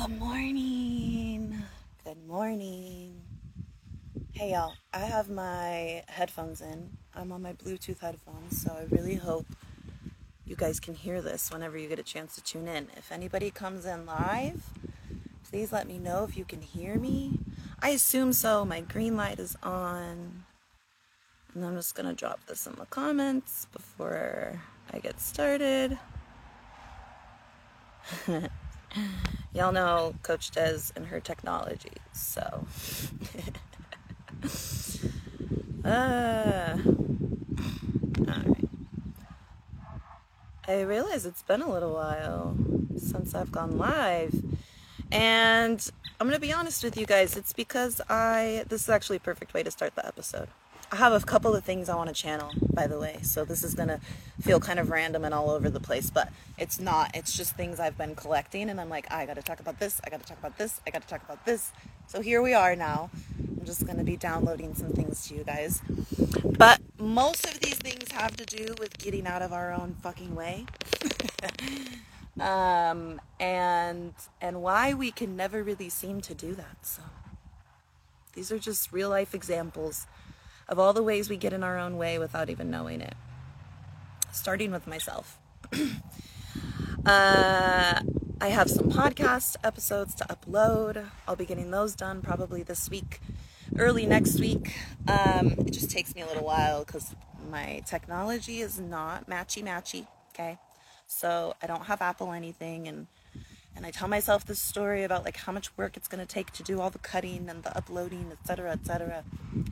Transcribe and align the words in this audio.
Good 0.00 0.18
morning. 0.18 1.62
Good 2.04 2.26
morning. 2.26 3.20
Hey 4.32 4.52
y'all, 4.52 4.72
I 4.94 5.00
have 5.00 5.28
my 5.28 6.02
headphones 6.08 6.62
in. 6.62 6.96
I'm 7.14 7.30
on 7.32 7.42
my 7.42 7.52
Bluetooth 7.52 7.98
headphones, 7.98 8.62
so 8.62 8.72
I 8.72 8.84
really 8.94 9.16
hope 9.16 9.44
you 10.46 10.56
guys 10.56 10.80
can 10.80 10.94
hear 10.94 11.20
this 11.20 11.52
whenever 11.52 11.76
you 11.76 11.86
get 11.86 11.98
a 11.98 12.02
chance 12.02 12.34
to 12.36 12.42
tune 12.42 12.66
in. 12.66 12.88
If 12.96 13.12
anybody 13.12 13.50
comes 13.50 13.84
in 13.84 14.06
live, 14.06 14.62
please 15.50 15.70
let 15.70 15.86
me 15.86 15.98
know 15.98 16.24
if 16.24 16.34
you 16.34 16.46
can 16.46 16.62
hear 16.62 16.94
me. 16.94 17.38
I 17.82 17.90
assume 17.90 18.32
so. 18.32 18.64
My 18.64 18.80
green 18.80 19.18
light 19.18 19.38
is 19.38 19.54
on. 19.62 20.44
And 21.54 21.62
I'm 21.62 21.76
just 21.76 21.94
gonna 21.94 22.14
drop 22.14 22.46
this 22.46 22.66
in 22.66 22.74
the 22.76 22.86
comments 22.86 23.66
before 23.70 24.62
I 24.94 24.98
get 24.98 25.20
started. 25.20 25.98
Y'all 29.54 29.72
know 29.72 30.14
Coach 30.22 30.50
Des 30.50 30.92
and 30.94 31.06
her 31.06 31.20
technology, 31.20 31.92
so. 32.12 32.66
uh, 35.84 36.76
alright. 38.28 38.68
I 40.68 40.82
realize 40.82 41.26
it's 41.26 41.42
been 41.42 41.62
a 41.62 41.70
little 41.70 41.94
while 41.94 42.56
since 42.96 43.34
I've 43.34 43.50
gone 43.50 43.76
live. 43.76 44.34
And 45.12 45.90
I'm 46.20 46.28
going 46.28 46.40
to 46.40 46.40
be 46.40 46.52
honest 46.52 46.84
with 46.84 46.96
you 46.96 47.06
guys, 47.06 47.36
it's 47.36 47.52
because 47.52 48.00
I. 48.08 48.64
This 48.68 48.82
is 48.82 48.88
actually 48.88 49.16
a 49.16 49.20
perfect 49.20 49.54
way 49.54 49.62
to 49.62 49.70
start 49.70 49.96
the 49.96 50.06
episode. 50.06 50.48
I 50.92 50.96
have 50.96 51.12
a 51.12 51.24
couple 51.24 51.54
of 51.54 51.62
things 51.62 51.88
I 51.88 51.94
want 51.94 52.08
to 52.08 52.14
channel, 52.14 52.50
by 52.72 52.88
the 52.88 52.98
way. 52.98 53.18
So 53.22 53.44
this 53.44 53.62
is 53.62 53.74
going 53.74 53.88
to 53.88 54.00
feel 54.42 54.58
kind 54.58 54.80
of 54.80 54.90
random 54.90 55.24
and 55.24 55.32
all 55.32 55.50
over 55.50 55.70
the 55.70 55.78
place, 55.78 56.10
but 56.10 56.32
it's 56.58 56.80
not. 56.80 57.12
It's 57.14 57.36
just 57.36 57.54
things 57.54 57.78
I've 57.78 57.96
been 57.96 58.16
collecting, 58.16 58.68
and 58.68 58.80
I'm 58.80 58.88
like, 58.88 59.10
I 59.12 59.24
got 59.24 59.36
to 59.36 59.42
talk 59.42 59.60
about 59.60 59.78
this, 59.78 60.00
I 60.04 60.10
got 60.10 60.20
to 60.20 60.26
talk 60.26 60.38
about 60.38 60.58
this, 60.58 60.80
I 60.84 60.90
got 60.90 61.02
to 61.02 61.08
talk 61.08 61.22
about 61.22 61.46
this. 61.46 61.70
So 62.08 62.20
here 62.20 62.42
we 62.42 62.54
are 62.54 62.74
now. 62.74 63.10
I'm 63.38 63.64
just 63.64 63.86
going 63.86 63.98
to 63.98 64.04
be 64.04 64.16
downloading 64.16 64.74
some 64.74 64.90
things 64.90 65.28
to 65.28 65.36
you 65.36 65.44
guys. 65.44 65.80
But 66.44 66.80
most 66.98 67.46
of 67.46 67.60
these 67.60 67.76
things 67.76 68.10
have 68.10 68.36
to 68.36 68.44
do 68.44 68.74
with 68.80 68.98
getting 68.98 69.28
out 69.28 69.42
of 69.42 69.52
our 69.52 69.72
own 69.72 69.94
fucking 70.02 70.34
way. 70.34 70.66
um, 72.40 73.20
and 73.38 74.12
and 74.40 74.60
why 74.60 74.92
we 74.94 75.12
can 75.12 75.36
never 75.36 75.62
really 75.62 75.88
seem 75.88 76.20
to 76.22 76.34
do 76.34 76.56
that. 76.56 76.78
So 76.82 77.02
these 78.32 78.50
are 78.50 78.58
just 78.58 78.92
real 78.92 79.08
life 79.08 79.36
examples 79.36 80.08
of 80.70 80.78
all 80.78 80.92
the 80.92 81.02
ways 81.02 81.28
we 81.28 81.36
get 81.36 81.52
in 81.52 81.62
our 81.62 81.76
own 81.76 81.98
way 81.98 82.18
without 82.18 82.48
even 82.48 82.70
knowing 82.70 83.00
it. 83.00 83.14
Starting 84.32 84.70
with 84.70 84.86
myself. 84.86 85.38
uh, 87.04 88.00
I 88.40 88.48
have 88.48 88.70
some 88.70 88.88
podcast 88.88 89.56
episodes 89.64 90.14
to 90.14 90.24
upload. 90.24 91.04
I'll 91.26 91.36
be 91.36 91.44
getting 91.44 91.72
those 91.72 91.96
done 91.96 92.22
probably 92.22 92.62
this 92.62 92.88
week, 92.88 93.20
early 93.76 94.06
next 94.06 94.38
week. 94.38 94.72
Um, 95.08 95.56
it 95.58 95.72
just 95.72 95.90
takes 95.90 96.14
me 96.14 96.22
a 96.22 96.26
little 96.26 96.44
while 96.44 96.84
because 96.84 97.16
my 97.50 97.82
technology 97.84 98.60
is 98.60 98.78
not 98.78 99.28
matchy 99.28 99.64
matchy. 99.64 100.06
Okay, 100.32 100.58
so 101.08 101.54
I 101.60 101.66
don't 101.66 101.86
have 101.86 102.00
Apple 102.00 102.32
anything, 102.32 102.86
and 102.86 103.08
and 103.76 103.86
I 103.86 103.90
tell 103.90 104.08
myself 104.08 104.44
this 104.44 104.60
story 104.60 105.04
about 105.04 105.24
like 105.24 105.36
how 105.36 105.52
much 105.52 105.76
work 105.76 105.96
it's 105.96 106.08
going 106.08 106.24
to 106.24 106.26
take 106.26 106.50
to 106.52 106.62
do 106.62 106.80
all 106.80 106.90
the 106.90 106.98
cutting 106.98 107.48
and 107.48 107.62
the 107.62 107.76
uploading, 107.76 108.30
etc., 108.32 108.72
etc. 108.72 109.24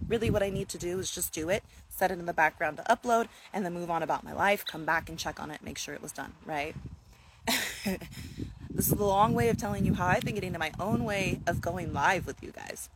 Really, 0.07 0.31
what 0.31 0.43
I 0.43 0.51
need 0.51 0.69
to 0.71 0.79
do 0.79 0.99
is 0.99 1.11
just 1.11 1.33
do 1.33 1.49
it, 1.49 1.63
set 1.89 2.11
it 2.11 2.19
in 2.19 2.27
the 2.27 2.33
background 2.33 2.79
to 2.79 2.83
upload, 2.85 3.29
and 3.53 3.65
then 3.65 3.75
move 3.75 3.91
on 3.91 4.03
about 4.03 4.25
my 4.25 4.33
life. 4.33 4.65
Come 4.65 4.85
back 4.85 5.09
and 5.09 5.19
check 5.19 5.41
on 5.41 5.51
it, 5.51 5.63
make 5.63 5.79
sure 5.79 5.95
it 5.95 6.03
was 6.03 6.13
done 6.13 6.33
right. 6.47 6.75
this 7.85 8.89
is 8.89 8.91
the 8.91 9.05
long 9.05 9.35
way 9.35 9.49
of 9.49 9.57
telling 9.57 9.85
you 9.85 9.95
how 9.95 10.07
I've 10.07 10.25
been 10.25 10.35
getting 10.35 10.53
to 10.53 10.59
my 10.59 10.73
own 10.79 11.05
way 11.05 11.41
of 11.47 11.61
going 11.61 11.93
live 11.93 12.27
with 12.27 12.43
you 12.43 12.53
guys. 12.53 12.89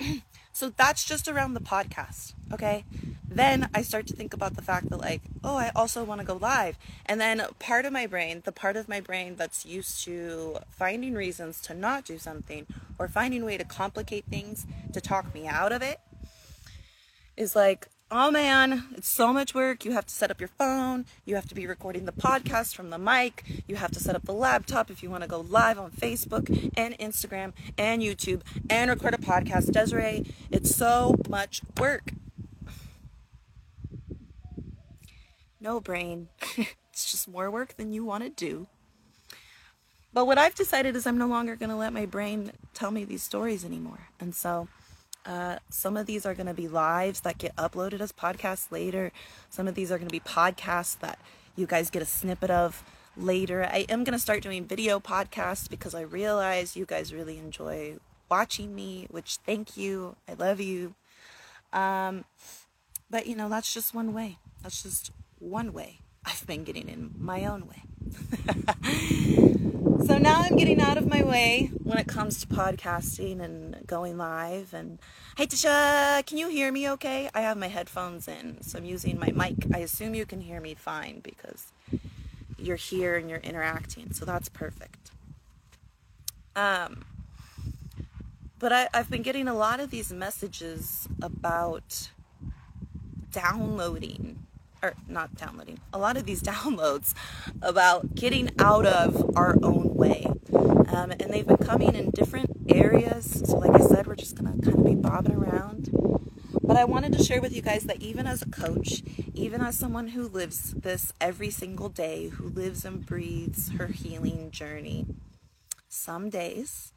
so 0.52 0.70
that's 0.70 1.04
just 1.04 1.28
around 1.28 1.54
the 1.54 1.60
podcast, 1.60 2.34
okay? 2.52 2.84
Then 3.28 3.70
I 3.74 3.80
start 3.82 4.06
to 4.08 4.14
think 4.14 4.34
about 4.34 4.56
the 4.56 4.62
fact 4.62 4.90
that, 4.90 4.98
like, 4.98 5.22
oh, 5.42 5.56
I 5.56 5.70
also 5.74 6.04
want 6.04 6.20
to 6.20 6.26
go 6.26 6.34
live. 6.34 6.76
And 7.06 7.18
then 7.18 7.42
part 7.58 7.86
of 7.86 7.92
my 7.92 8.06
brain, 8.06 8.42
the 8.44 8.52
part 8.52 8.76
of 8.76 8.88
my 8.88 9.00
brain 9.00 9.36
that's 9.36 9.64
used 9.64 10.04
to 10.04 10.58
finding 10.70 11.14
reasons 11.14 11.60
to 11.62 11.74
not 11.74 12.04
do 12.04 12.18
something 12.18 12.66
or 12.98 13.08
finding 13.08 13.42
a 13.42 13.46
way 13.46 13.56
to 13.56 13.64
complicate 13.64 14.26
things 14.26 14.66
to 14.92 15.00
talk 15.00 15.34
me 15.34 15.46
out 15.48 15.72
of 15.72 15.80
it, 15.80 16.00
is 17.36 17.56
like, 17.56 17.88
oh 18.12 18.30
man, 18.30 18.84
it's 18.94 19.08
so 19.08 19.32
much 19.32 19.54
work. 19.54 19.86
You 19.86 19.92
have 19.92 20.04
to 20.04 20.14
set 20.14 20.30
up 20.30 20.38
your 20.38 20.48
phone. 20.48 21.06
You 21.24 21.34
have 21.34 21.48
to 21.48 21.54
be 21.54 21.66
recording 21.66 22.04
the 22.04 22.12
podcast 22.12 22.74
from 22.74 22.90
the 22.90 22.98
mic. 22.98 23.42
You 23.66 23.76
have 23.76 23.90
to 23.92 24.00
set 24.00 24.14
up 24.14 24.24
the 24.24 24.34
laptop 24.34 24.90
if 24.90 25.02
you 25.02 25.08
want 25.10 25.22
to 25.22 25.28
go 25.28 25.40
live 25.40 25.78
on 25.78 25.90
Facebook 25.90 26.70
and 26.76 26.96
Instagram 26.98 27.54
and 27.78 28.02
YouTube 28.02 28.42
and 28.68 28.90
record 28.90 29.14
a 29.14 29.16
podcast. 29.16 29.72
Desiree, 29.72 30.26
it's 30.50 30.76
so 30.76 31.16
much 31.28 31.62
work. 31.80 32.12
No 35.60 35.78
brain. 35.78 36.28
it's 36.56 37.12
just 37.12 37.28
more 37.28 37.48
work 37.48 37.76
than 37.76 37.92
you 37.92 38.04
want 38.04 38.24
to 38.24 38.30
do. 38.30 38.66
But 40.12 40.26
what 40.26 40.36
I've 40.36 40.56
decided 40.56 40.96
is 40.96 41.06
I'm 41.06 41.16
no 41.16 41.28
longer 41.28 41.54
going 41.54 41.70
to 41.70 41.76
let 41.76 41.92
my 41.92 42.04
brain 42.04 42.50
tell 42.74 42.90
me 42.90 43.04
these 43.04 43.22
stories 43.22 43.64
anymore. 43.64 44.08
And 44.18 44.34
so 44.34 44.66
uh, 45.24 45.58
some 45.68 45.96
of 45.96 46.06
these 46.06 46.26
are 46.26 46.34
going 46.34 46.46
to 46.46 46.54
be 46.54 46.68
lives 46.68 47.20
that 47.20 47.38
get 47.38 47.54
uploaded 47.56 48.00
as 48.00 48.12
podcasts 48.12 48.70
later. 48.70 49.12
Some 49.50 49.68
of 49.68 49.74
these 49.74 49.92
are 49.92 49.98
going 49.98 50.08
to 50.08 50.12
be 50.12 50.20
podcasts 50.20 50.98
that 51.00 51.18
you 51.56 51.66
guys 51.66 51.90
get 51.90 52.02
a 52.02 52.06
snippet 52.06 52.50
of 52.50 52.82
later. 53.16 53.64
I 53.64 53.86
am 53.88 54.04
going 54.04 54.14
to 54.14 54.18
start 54.18 54.42
doing 54.42 54.64
video 54.64 54.98
podcasts 54.98 55.68
because 55.68 55.94
I 55.94 56.00
realize 56.00 56.76
you 56.76 56.86
guys 56.86 57.12
really 57.12 57.38
enjoy 57.38 57.96
watching 58.30 58.74
me, 58.74 59.06
which 59.10 59.36
thank 59.44 59.76
you. 59.76 60.16
I 60.28 60.34
love 60.34 60.60
you. 60.60 60.94
Um, 61.72 62.24
but 63.10 63.26
you 63.26 63.36
know, 63.36 63.48
that's 63.48 63.72
just 63.72 63.94
one 63.94 64.12
way. 64.12 64.38
That's 64.62 64.82
just 64.82 65.10
one 65.38 65.72
way 65.72 66.00
I've 66.24 66.46
been 66.46 66.64
getting 66.64 66.88
in 66.88 67.14
my 67.18 67.44
own 67.44 67.68
way. 67.68 67.82
so 70.04 70.18
now 70.18 70.40
I'm 70.40 70.56
getting 70.56 70.80
out 70.80 70.96
of 70.96 71.08
my 71.08 71.22
way 71.22 71.70
when 71.82 71.98
it 71.98 72.08
comes 72.08 72.40
to 72.40 72.46
podcasting 72.46 73.40
and 73.40 73.86
going 73.86 74.16
live. 74.16 74.74
And 74.74 74.98
hey, 75.36 75.46
Tasha, 75.46 76.26
can 76.26 76.38
you 76.38 76.48
hear 76.48 76.72
me 76.72 76.90
okay? 76.90 77.30
I 77.34 77.42
have 77.42 77.56
my 77.56 77.68
headphones 77.68 78.26
in, 78.26 78.62
so 78.62 78.78
I'm 78.78 78.84
using 78.84 79.18
my 79.18 79.30
mic. 79.30 79.66
I 79.74 79.78
assume 79.78 80.14
you 80.14 80.26
can 80.26 80.40
hear 80.40 80.60
me 80.60 80.74
fine 80.74 81.20
because 81.20 81.72
you're 82.58 82.76
here 82.76 83.16
and 83.16 83.30
you're 83.30 83.38
interacting, 83.40 84.12
so 84.12 84.24
that's 84.24 84.48
perfect. 84.48 85.10
Um, 86.56 87.04
but 88.58 88.72
I, 88.72 88.88
I've 88.92 89.10
been 89.10 89.22
getting 89.22 89.48
a 89.48 89.54
lot 89.54 89.80
of 89.80 89.90
these 89.90 90.12
messages 90.12 91.08
about 91.20 92.10
downloading 93.30 94.46
or 94.82 94.94
not 95.08 95.34
downloading, 95.36 95.78
a 95.92 95.98
lot 95.98 96.16
of 96.16 96.26
these 96.26 96.42
downloads 96.52 97.14
about 97.60 98.14
getting 98.14 98.50
out 98.58 98.86
of 98.86 99.36
our 99.36 99.56
own 99.62 99.94
way. 99.94 100.26
Um, 100.52 101.10
and 101.10 101.32
they've 101.32 101.46
been 101.46 101.56
coming 101.56 101.94
in 101.94 102.10
different 102.10 102.50
areas. 102.68 103.42
So, 103.46 103.56
like 103.56 103.80
I 103.80 103.84
said, 103.84 104.06
we're 104.06 104.16
just 104.16 104.36
going 104.36 104.60
to 104.60 104.70
kind 104.70 104.78
of 104.78 104.84
be 104.84 104.94
bobbing 104.94 105.34
around. 105.34 105.90
But 106.62 106.76
I 106.76 106.84
wanted 106.84 107.12
to 107.14 107.24
share 107.24 107.40
with 107.40 107.54
you 107.54 107.62
guys 107.62 107.84
that 107.84 108.02
even 108.02 108.26
as 108.26 108.42
a 108.42 108.48
coach, 108.48 109.02
even 109.34 109.60
as 109.62 109.78
someone 109.78 110.08
who 110.08 110.28
lives 110.28 110.72
this 110.74 111.12
every 111.20 111.50
single 111.50 111.88
day, 111.88 112.28
who 112.28 112.48
lives 112.48 112.84
and 112.84 113.04
breathes 113.04 113.70
her 113.72 113.88
healing 113.88 114.50
journey, 114.50 115.06
some 115.88 116.30
days 116.30 116.92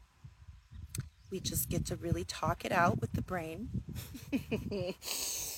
we 1.30 1.40
just 1.40 1.68
get 1.68 1.84
to 1.86 1.96
really 1.96 2.24
talk 2.24 2.64
it 2.64 2.72
out 2.72 3.00
with 3.00 3.12
the 3.12 3.22
brain. 3.22 3.68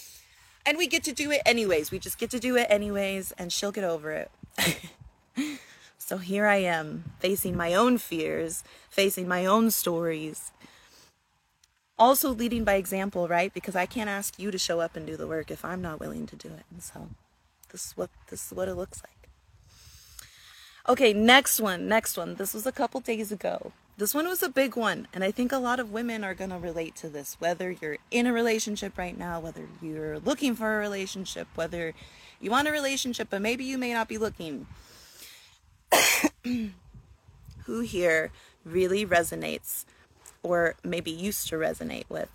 and 0.69 0.77
we 0.77 0.87
get 0.87 1.03
to 1.05 1.13
do 1.13 1.31
it 1.31 1.41
anyways. 1.47 1.91
We 1.91 1.99
just 1.99 2.19
get 2.19 2.31
to 2.33 2.39
do 2.39 2.55
it 2.55 2.67
anyways, 2.69 3.33
and 3.39 3.51
she'll 3.51 3.73
get 3.73 3.85
over 3.85 4.13
it. 4.13 4.31
so 5.99 6.19
here 6.19 6.47
I 6.47 6.57
am, 6.57 7.05
facing 7.21 7.57
my 7.57 7.73
own 7.73 7.97
fears, 7.97 8.63
facing 8.91 9.27
my 9.27 9.47
own 9.47 9.71
stories. 9.71 10.53
Also 11.99 12.29
leading 12.29 12.65
by 12.65 12.75
example, 12.75 13.29
right? 13.29 13.53
Because 13.55 13.75
I 13.75 13.87
can't 13.87 14.11
ask 14.11 14.39
you 14.39 14.51
to 14.51 14.59
show 14.59 14.81
up 14.81 14.95
and 14.95 15.07
do 15.07 15.17
the 15.17 15.27
work 15.27 15.51
if 15.51 15.65
I'm 15.65 15.81
not 15.81 16.01
willing 16.01 16.27
to 16.27 16.37
do 16.37 16.49
it. 16.49 16.65
And 16.71 16.83
so 16.83 17.09
this 17.73 17.87
is 17.87 17.97
what 17.97 18.11
this 18.29 18.47
is 18.47 18.53
what 18.53 18.69
it 18.69 18.75
looks 18.75 19.03
like. 19.03 19.31
Okay, 20.87 21.15
next 21.15 21.61
one, 21.61 21.89
next 21.89 22.19
one. 22.19 22.35
This 22.35 22.53
was 22.53 22.67
a 22.67 22.73
couple 22.73 23.01
days 23.01 23.33
ago. 23.33 23.73
This 23.99 24.15
one 24.15 24.29
was 24.29 24.45
a 24.45 24.49
big 24.49 24.77
one, 24.77 25.09
and 25.13 25.25
I 25.25 25.33
think 25.33 25.51
a 25.51 25.59
lot 25.59 25.81
of 25.81 25.91
women 25.91 26.23
are 26.23 26.33
going 26.33 26.51
to 26.51 26.59
relate 26.59 26.95
to 26.97 27.09
this. 27.09 27.37
Whether 27.41 27.73
you're 27.73 27.99
in 28.13 28.29
a 28.29 28.33
relationship 28.33 28.97
right 28.97 29.19
now, 29.19 29.41
whether 29.41 29.67
you're 29.83 30.21
looking 30.21 30.55
for 30.55 30.77
a 30.77 30.79
relationship, 30.79 31.49
whether 31.57 31.95
you 32.41 32.53
want 32.53 32.69
a 32.69 32.71
relationship, 32.71 33.27
but 33.29 33.43
maybe 33.43 33.65
you 33.65 33.77
may 33.77 33.93
not 33.93 34.07
be 34.07 34.17
looking. 34.17 34.69
Who 36.45 37.81
here 37.81 38.31
really 38.65 39.05
resonates, 39.05 39.85
or 40.45 40.77
maybe 40.85 41.11
used 41.11 41.49
to 41.49 41.57
resonate 41.57 42.09
with, 42.09 42.31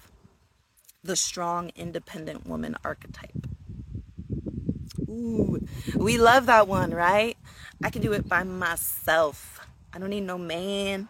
the 1.02 1.16
strong, 1.16 1.72
independent 1.78 2.46
woman 2.46 2.76
archetype? 2.84 3.48
Ooh, 5.08 5.66
we 5.96 6.18
love 6.18 6.46
that 6.48 6.68
one, 6.68 6.92
right? 6.92 7.38
I 7.82 7.90
can 7.90 8.02
do 8.02 8.12
it 8.12 8.28
by 8.28 8.44
myself. 8.44 9.66
I 9.94 10.00
don't 10.00 10.10
need 10.10 10.26
no 10.26 10.38
man. 10.38 11.08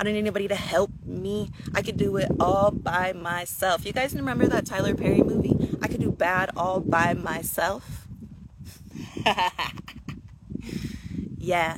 I 0.00 0.02
don't 0.02 0.14
need 0.14 0.20
anybody 0.20 0.48
to 0.48 0.54
help 0.54 0.90
me. 1.04 1.50
I 1.74 1.82
could 1.82 1.98
do 1.98 2.16
it 2.16 2.30
all 2.40 2.70
by 2.70 3.12
myself. 3.12 3.84
You 3.84 3.92
guys 3.92 4.14
remember 4.14 4.46
that 4.46 4.64
Tyler 4.64 4.94
Perry 4.94 5.22
movie? 5.22 5.76
I 5.82 5.88
could 5.88 6.00
do 6.00 6.10
bad 6.10 6.48
all 6.56 6.80
by 6.80 7.12
myself. 7.12 8.06
yeah. 11.36 11.76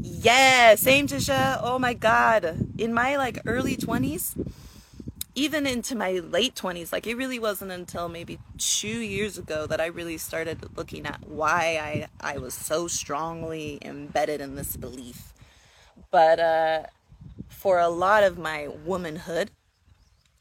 Yeah, 0.00 0.76
same 0.76 1.06
Tisha. 1.06 1.60
Oh 1.62 1.78
my 1.78 1.92
god. 1.92 2.56
In 2.78 2.94
my 2.94 3.16
like 3.16 3.40
early 3.44 3.76
20s, 3.76 4.50
even 5.34 5.66
into 5.66 5.94
my 5.94 6.12
late 6.12 6.54
20s, 6.54 6.90
like 6.90 7.06
it 7.06 7.16
really 7.18 7.38
wasn't 7.38 7.70
until 7.70 8.08
maybe 8.08 8.38
2 8.56 8.88
years 8.88 9.36
ago 9.36 9.66
that 9.66 9.78
I 9.78 9.86
really 9.86 10.16
started 10.16 10.74
looking 10.74 11.04
at 11.04 11.28
why 11.28 12.08
I 12.22 12.32
I 12.34 12.38
was 12.38 12.54
so 12.54 12.88
strongly 12.88 13.78
embedded 13.82 14.40
in 14.40 14.54
this 14.54 14.74
belief. 14.78 15.34
But 16.10 16.40
uh 16.40 16.82
for 17.48 17.78
a 17.78 17.88
lot 17.88 18.22
of 18.22 18.38
my 18.38 18.68
womanhood, 18.68 19.50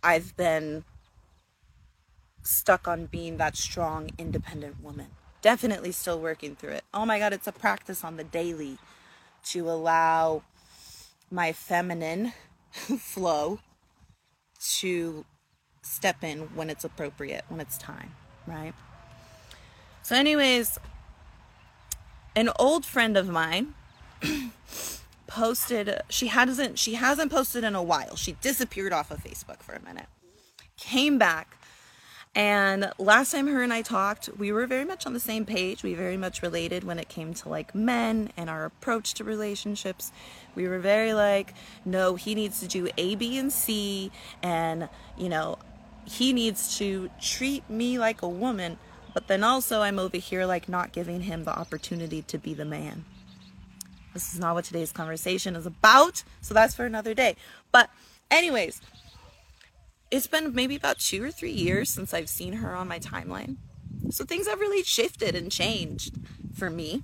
I've 0.04 0.36
been 0.38 0.84
stuck 2.44 2.88
on 2.88 3.08
being 3.08 3.38
that 3.38 3.58
strong, 3.58 4.10
independent 4.18 4.81
woman. 4.81 5.08
Definitely 5.42 5.92
still 5.92 6.19
working 6.19 6.56
through 6.56 6.72
it. 6.72 6.84
Oh 6.94 7.06
my 7.06 7.19
God, 7.19 7.34
it's 7.34 7.48
a 7.48 7.52
practice 7.52 8.04
on 8.04 8.18
the 8.18 8.24
daily 8.24 8.78
to 9.46 9.69
allow 9.69 10.44
my 11.30 11.52
feminine 11.52 12.34
flow 12.72 13.60
to 14.80 15.25
step 15.81 16.24
in 16.24 16.56
when 16.56 16.70
it's 16.70 16.84
appropriate, 16.84 17.44
when 17.50 17.60
it's 17.60 17.78
time, 17.78 18.12
right? 18.46 18.74
So, 20.04 20.16
anyways, 20.16 20.78
an 22.36 22.50
old 22.58 22.86
friend 22.86 23.18
of 23.18 23.28
mine 23.28 23.74
posted 25.27 26.01
she 26.09 26.27
hasn't 26.27 26.79
she 26.79 26.95
hasn't 26.95 27.31
posted 27.31 27.63
in 27.63 27.75
a 27.75 27.83
while. 27.83 28.15
She 28.15 28.33
disappeared 28.33 28.94
off 28.94 29.12
of 29.12 29.24
Facebook 29.24 29.62
for 29.62 29.74
a 29.74 29.81
minute. 29.81 30.07
Came 30.77 31.18
back 31.18 31.57
and 32.38 32.91
last 33.00 33.31
time 33.31 33.47
her 33.47 33.63
and 33.63 33.74
I 33.74 33.81
talked, 33.81 34.29
we 34.38 34.51
were 34.51 34.68
very 34.68 34.85
much 34.85 35.07
on 35.07 35.13
the 35.13 35.19
same 35.19 35.44
page. 35.44 35.81
We 35.81 35.95
very 35.95 36.18
much 36.18 36.44
related 36.44 36.83
when 36.83 37.00
it 37.00 37.09
came 37.09 37.33
to 37.33 37.50
like 37.50 37.74
men 37.74 38.29
and 38.38 38.47
our 38.47 38.63
approach 38.63 39.15
to 39.15 39.24
relationships. 39.24 40.12
We 40.53 40.68
were 40.68 40.77
very 40.77 41.15
like, 41.15 41.56
no, 41.83 42.13
he 42.13 42.35
needs 42.35 42.59
to 42.59 42.68
do 42.68 42.89
A, 42.95 43.15
B, 43.15 43.39
and 43.39 43.51
C. 43.51 44.12
And, 44.44 44.88
you 45.18 45.29
know, 45.29 45.57
he 46.06 46.31
needs 46.31 46.77
to 46.77 47.09
treat 47.19 47.68
me 47.71 47.97
like 47.97 48.21
a 48.21 48.29
woman. 48.29 48.77
But 49.15 49.27
then 49.27 49.44
also, 49.44 49.81
I'm 49.81 49.97
over 49.97 50.18
here 50.18 50.45
like 50.45 50.69
not 50.69 50.91
giving 50.91 51.21
him 51.21 51.44
the 51.44 51.57
opportunity 51.57 52.21
to 52.21 52.38
be 52.38 52.53
the 52.53 52.65
man. 52.65 53.06
This 54.13 54.33
is 54.33 54.39
not 54.39 54.56
what 54.56 54.65
today's 54.65 54.92
conversation 54.92 55.56
is 55.56 55.65
about. 55.65 56.24
So 56.42 56.54
that's 56.54 56.75
for 56.75 56.86
another 56.86 57.13
day. 57.13 57.36
But, 57.71 57.89
anyways, 58.31 58.81
it's 60.09 60.27
been 60.27 60.54
maybe 60.54 60.75
about 60.75 61.00
two 61.00 61.24
or 61.24 61.31
three 61.31 61.51
years 61.51 61.89
since 61.89 62.13
I've 62.13 62.30
seen 62.30 62.54
her 62.54 62.75
on 62.75 62.88
my 62.88 63.00
timeline. 63.00 63.57
So 64.09 64.24
things 64.24 64.48
have 64.48 64.59
really 64.59 64.83
shifted 64.83 65.36
and 65.36 65.51
changed 65.51 66.15
for 66.56 66.69
me. 66.69 67.04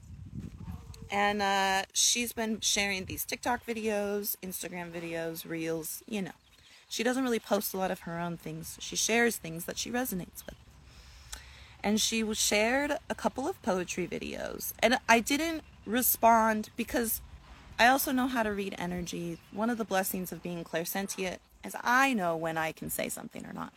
And 1.12 1.42
uh, 1.42 1.84
she's 1.94 2.34
been 2.34 2.60
sharing 2.62 3.06
these 3.06 3.24
TikTok 3.24 3.66
videos, 3.66 4.36
Instagram 4.42 4.92
videos, 4.92 5.48
reels, 5.48 6.02
you 6.08 6.22
know. 6.22 6.32
She 6.90 7.04
doesn't 7.04 7.24
really 7.24 7.40
post 7.40 7.74
a 7.74 7.78
lot 7.78 7.92
of 7.92 8.02
her 8.02 8.20
own 8.20 8.38
things. 8.38 8.78
She 8.80 8.96
shares 8.96 9.38
things 9.38 9.66
that 9.66 9.78
she 9.78 9.92
resonates 9.92 10.46
with. 10.46 10.56
And 11.84 12.00
she 12.00 12.24
shared 12.34 12.98
a 13.10 13.16
couple 13.16 13.48
of 13.48 13.62
poetry 13.62 14.08
videos. 14.08 14.74
And 14.80 14.98
I 15.10 15.20
didn't 15.20 15.64
respond 15.86 16.70
because 16.76 17.22
I 17.80 17.88
also 17.88 18.12
know 18.12 18.28
how 18.28 18.44
to 18.44 18.52
read 18.52 18.76
energy. 18.78 19.40
One 19.52 19.70
of 19.70 19.78
the 19.78 19.86
blessings 19.86 20.32
of 20.32 20.44
being 20.44 20.64
clairsentient 20.64 21.38
is 21.64 21.76
I 21.82 22.14
know 22.14 22.36
when 22.36 22.58
I 22.58 22.72
can 22.72 22.90
say 22.90 23.10
something 23.10 23.46
or 23.46 23.54
not. 23.54 23.74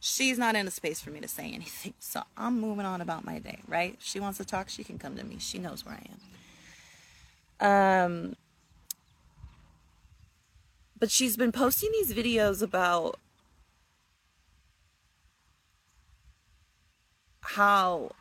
She's 0.00 0.38
not 0.38 0.54
in 0.54 0.66
a 0.66 0.70
space 0.70 1.00
for 1.00 1.10
me 1.10 1.20
to 1.20 1.28
say 1.28 1.50
anything, 1.52 1.94
so 2.00 2.22
I'm 2.36 2.60
moving 2.60 2.86
on 2.86 3.00
about 3.00 3.24
my 3.24 3.38
day, 3.38 3.58
right? 3.66 3.96
she 4.00 4.20
wants 4.20 4.38
to 4.38 4.44
talk, 4.44 4.68
she 4.68 4.84
can 4.84 4.98
come 4.98 5.16
to 5.16 5.24
me. 5.24 5.36
She 5.38 5.58
knows 5.58 5.84
where 5.84 5.94
I 5.94 6.06
am. 6.10 6.18
Um, 7.60 8.36
but 10.98 11.10
she's 11.10 11.36
been 11.36 11.52
posting 11.52 11.90
these 11.92 12.12
videos 12.12 12.62
about 12.62 13.18
how 17.40 18.12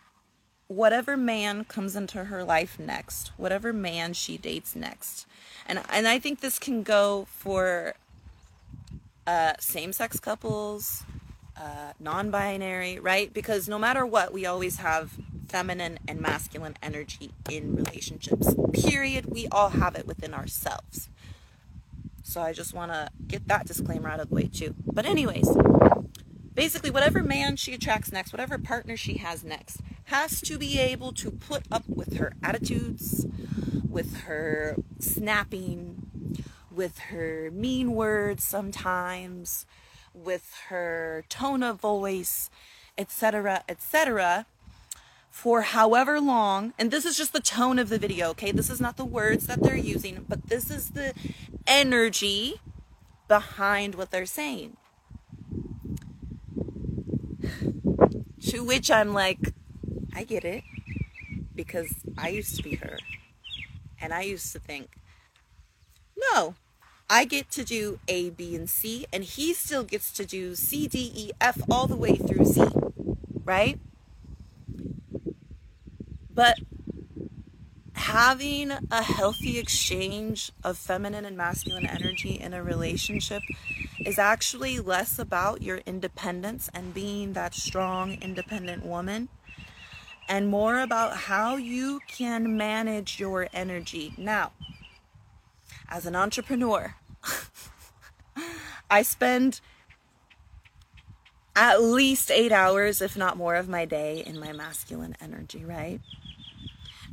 whatever 0.67 1.15
man 1.15 1.63
comes 1.65 1.95
into 1.95 2.25
her 2.25 2.43
life 2.43 2.77
next, 2.79 3.31
whatever 3.37 3.71
man 3.73 4.13
she 4.13 4.37
dates 4.37 4.75
next, 4.75 5.25
and 5.65 5.81
and 5.91 6.07
I 6.07 6.19
think 6.19 6.41
this 6.41 6.59
can 6.59 6.83
go 6.83 7.27
for 7.29 7.95
uh, 9.25 9.53
same 9.59 9.93
sex 9.93 10.19
couples, 10.19 11.03
uh, 11.55 11.91
non 11.99 12.31
binary, 12.31 12.99
right? 12.99 13.33
Because 13.33 13.67
no 13.67 13.77
matter 13.77 14.05
what, 14.05 14.33
we 14.33 14.45
always 14.45 14.77
have 14.77 15.11
feminine 15.47 15.99
and 16.07 16.19
masculine 16.19 16.75
energy 16.81 17.31
in 17.49 17.75
relationships. 17.75 18.55
Period. 18.73 19.25
We 19.27 19.47
all 19.51 19.69
have 19.69 19.95
it 19.95 20.07
within 20.07 20.33
ourselves. 20.33 21.09
So 22.23 22.41
I 22.41 22.53
just 22.53 22.73
want 22.73 22.91
to 22.91 23.09
get 23.25 23.47
that 23.47 23.65
disclaimer 23.65 24.09
out 24.09 24.19
of 24.19 24.29
the 24.29 24.35
way 24.35 24.47
too. 24.47 24.75
But, 24.85 25.05
anyways, 25.05 25.47
basically, 26.57 26.89
whatever 26.89 27.21
man 27.21 27.55
she 27.55 27.75
attracts 27.75 28.11
next, 28.11 28.33
whatever 28.33 28.57
partner 28.57 28.97
she 28.97 29.19
has 29.19 29.43
next, 29.43 29.79
has 30.05 30.41
to 30.41 30.57
be 30.57 30.79
able 30.79 31.13
to 31.13 31.29
put 31.29 31.61
up 31.71 31.83
with 31.87 32.17
her 32.17 32.33
attitudes, 32.41 33.27
with 33.87 34.21
her 34.21 34.75
snapping, 34.99 36.41
with 36.71 36.97
her 36.97 37.51
mean 37.53 37.93
words 37.93 38.43
sometimes, 38.43 39.67
with 40.15 40.51
her 40.69 41.23
tone 41.29 41.61
of 41.61 41.79
voice, 41.79 42.49
etc., 42.97 43.63
etc., 43.69 44.47
for 45.29 45.61
however 45.61 46.19
long. 46.19 46.73
And 46.79 46.89
this 46.89 47.05
is 47.05 47.15
just 47.15 47.33
the 47.33 47.39
tone 47.39 47.77
of 47.77 47.89
the 47.89 47.99
video, 47.99 48.29
okay? 48.29 48.51
This 48.51 48.71
is 48.71 48.81
not 48.81 48.97
the 48.97 49.05
words 49.05 49.45
that 49.45 49.61
they're 49.61 49.75
using, 49.75 50.25
but 50.27 50.47
this 50.47 50.71
is 50.71 50.89
the 50.89 51.13
energy 51.67 52.55
behind 53.27 53.93
what 53.93 54.09
they're 54.09 54.25
saying. 54.25 54.75
To 58.47 58.63
which 58.63 58.89
I'm 58.89 59.13
like, 59.13 59.53
I 60.15 60.23
get 60.23 60.43
it. 60.43 60.63
Because 61.55 61.93
I 62.17 62.29
used 62.29 62.55
to 62.57 62.63
be 62.63 62.75
her. 62.75 62.97
And 63.99 64.13
I 64.13 64.21
used 64.21 64.53
to 64.53 64.59
think, 64.59 64.97
no, 66.15 66.55
I 67.09 67.25
get 67.25 67.49
to 67.51 67.63
do 67.63 67.99
A, 68.07 68.29
B, 68.29 68.55
and 68.55 68.69
C, 68.69 69.05
and 69.11 69.23
he 69.23 69.53
still 69.53 69.83
gets 69.83 70.11
to 70.13 70.25
do 70.25 70.55
C, 70.55 70.87
D, 70.87 71.11
E, 71.15 71.31
F 71.39 71.61
all 71.69 71.87
the 71.87 71.95
way 71.95 72.15
through 72.15 72.45
Z, 72.45 72.67
right? 73.43 73.79
But 76.33 76.59
having 77.93 78.71
a 78.91 79.01
healthy 79.01 79.57
exchange 79.57 80.51
of 80.63 80.77
feminine 80.77 81.25
and 81.25 81.35
masculine 81.35 81.87
energy 81.87 82.39
in 82.39 82.53
a 82.53 82.63
relationship 82.63 83.41
is 84.05 84.19
actually 84.19 84.79
less 84.79 85.19
about 85.19 85.61
your 85.61 85.77
independence 85.85 86.69
and 86.73 86.93
being 86.93 87.33
that 87.33 87.53
strong, 87.53 88.17
independent 88.21 88.85
woman, 88.85 89.29
and 90.29 90.49
more 90.49 90.79
about 90.79 91.15
how 91.15 91.55
you 91.55 92.01
can 92.07 92.57
manage 92.57 93.19
your 93.19 93.47
energy. 93.53 94.13
Now, 94.17 94.51
as 95.89 96.05
an 96.05 96.15
entrepreneur, 96.15 96.95
I 98.89 99.01
spend 99.01 99.61
at 101.55 101.81
least 101.81 102.29
eight 102.29 102.51
hours, 102.51 103.01
if 103.01 103.17
not 103.17 103.35
more, 103.35 103.55
of 103.55 103.67
my 103.67 103.85
day 103.85 104.23
in 104.25 104.39
my 104.39 104.51
masculine 104.53 105.15
energy, 105.19 105.65
right? 105.65 105.99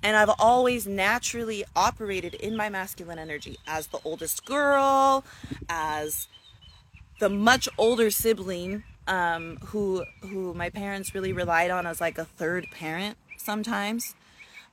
And 0.03 0.17
I've 0.17 0.35
always 0.38 0.87
naturally 0.87 1.64
operated 1.75 2.35
in 2.35 2.55
my 2.55 2.69
masculine 2.69 3.19
energy 3.19 3.57
as 3.67 3.87
the 3.87 4.00
oldest 4.05 4.45
girl, 4.45 5.25
as 5.67 6.29
the 7.21 7.28
much 7.28 7.68
older 7.78 8.11
sibling 8.11 8.85
um, 9.06 9.59
who 9.66 10.04
who 10.23 10.54
my 10.54 10.71
parents 10.71 11.14
really 11.14 11.33
relied 11.33 11.71
on 11.71 11.87
as 11.87 12.00
like 12.00 12.18
a 12.18 12.25
third 12.25 12.66
parent 12.71 13.16
sometimes 13.37 14.14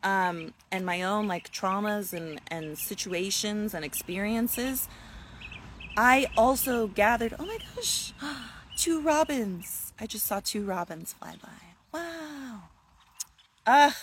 um, 0.03 0.53
and 0.71 0.85
my 0.85 1.03
own 1.03 1.27
like 1.27 1.51
traumas 1.51 2.13
and, 2.13 2.41
and 2.47 2.77
situations 2.77 3.73
and 3.73 3.85
experiences, 3.85 4.87
I 5.97 6.27
also 6.37 6.87
gathered, 6.87 7.35
oh 7.37 7.45
my 7.45 7.57
gosh, 7.75 8.13
two 8.77 9.01
robins. 9.01 9.93
I 9.99 10.07
just 10.07 10.25
saw 10.25 10.39
two 10.39 10.63
robins 10.63 11.13
fly 11.13 11.35
by. 11.41 11.99
Wow. 11.99 12.63
Ah, 13.67 13.95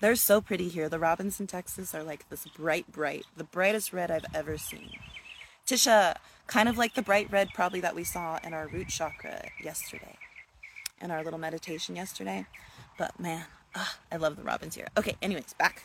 they're 0.00 0.16
so 0.16 0.40
pretty 0.40 0.68
here. 0.68 0.88
The 0.88 0.98
robins 0.98 1.38
in 1.38 1.46
Texas 1.46 1.94
are 1.94 2.02
like 2.02 2.28
this 2.28 2.46
bright, 2.46 2.90
bright, 2.90 3.24
the 3.36 3.44
brightest 3.44 3.92
red 3.92 4.10
I've 4.10 4.26
ever 4.34 4.58
seen. 4.58 4.90
Tisha, 5.66 6.16
kind 6.46 6.68
of 6.68 6.76
like 6.76 6.94
the 6.94 7.02
bright 7.02 7.30
red 7.30 7.50
probably 7.54 7.80
that 7.80 7.94
we 7.94 8.04
saw 8.04 8.38
in 8.44 8.52
our 8.52 8.68
root 8.68 8.88
chakra 8.88 9.48
yesterday, 9.62 10.16
in 11.00 11.10
our 11.10 11.24
little 11.24 11.38
meditation 11.38 11.96
yesterday. 11.96 12.46
But 12.98 13.18
man, 13.18 13.46
Ugh, 13.74 13.86
I 14.12 14.16
love 14.16 14.36
the 14.36 14.42
robins 14.42 14.74
here. 14.74 14.88
Okay, 14.96 15.16
anyways, 15.20 15.54
back 15.54 15.82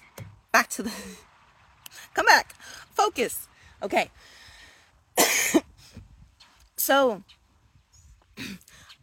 back 0.51 0.69
to 0.69 0.83
the 0.83 0.91
Come 2.13 2.25
back. 2.25 2.53
Focus. 2.91 3.47
Okay. 3.81 4.11
so, 6.77 7.23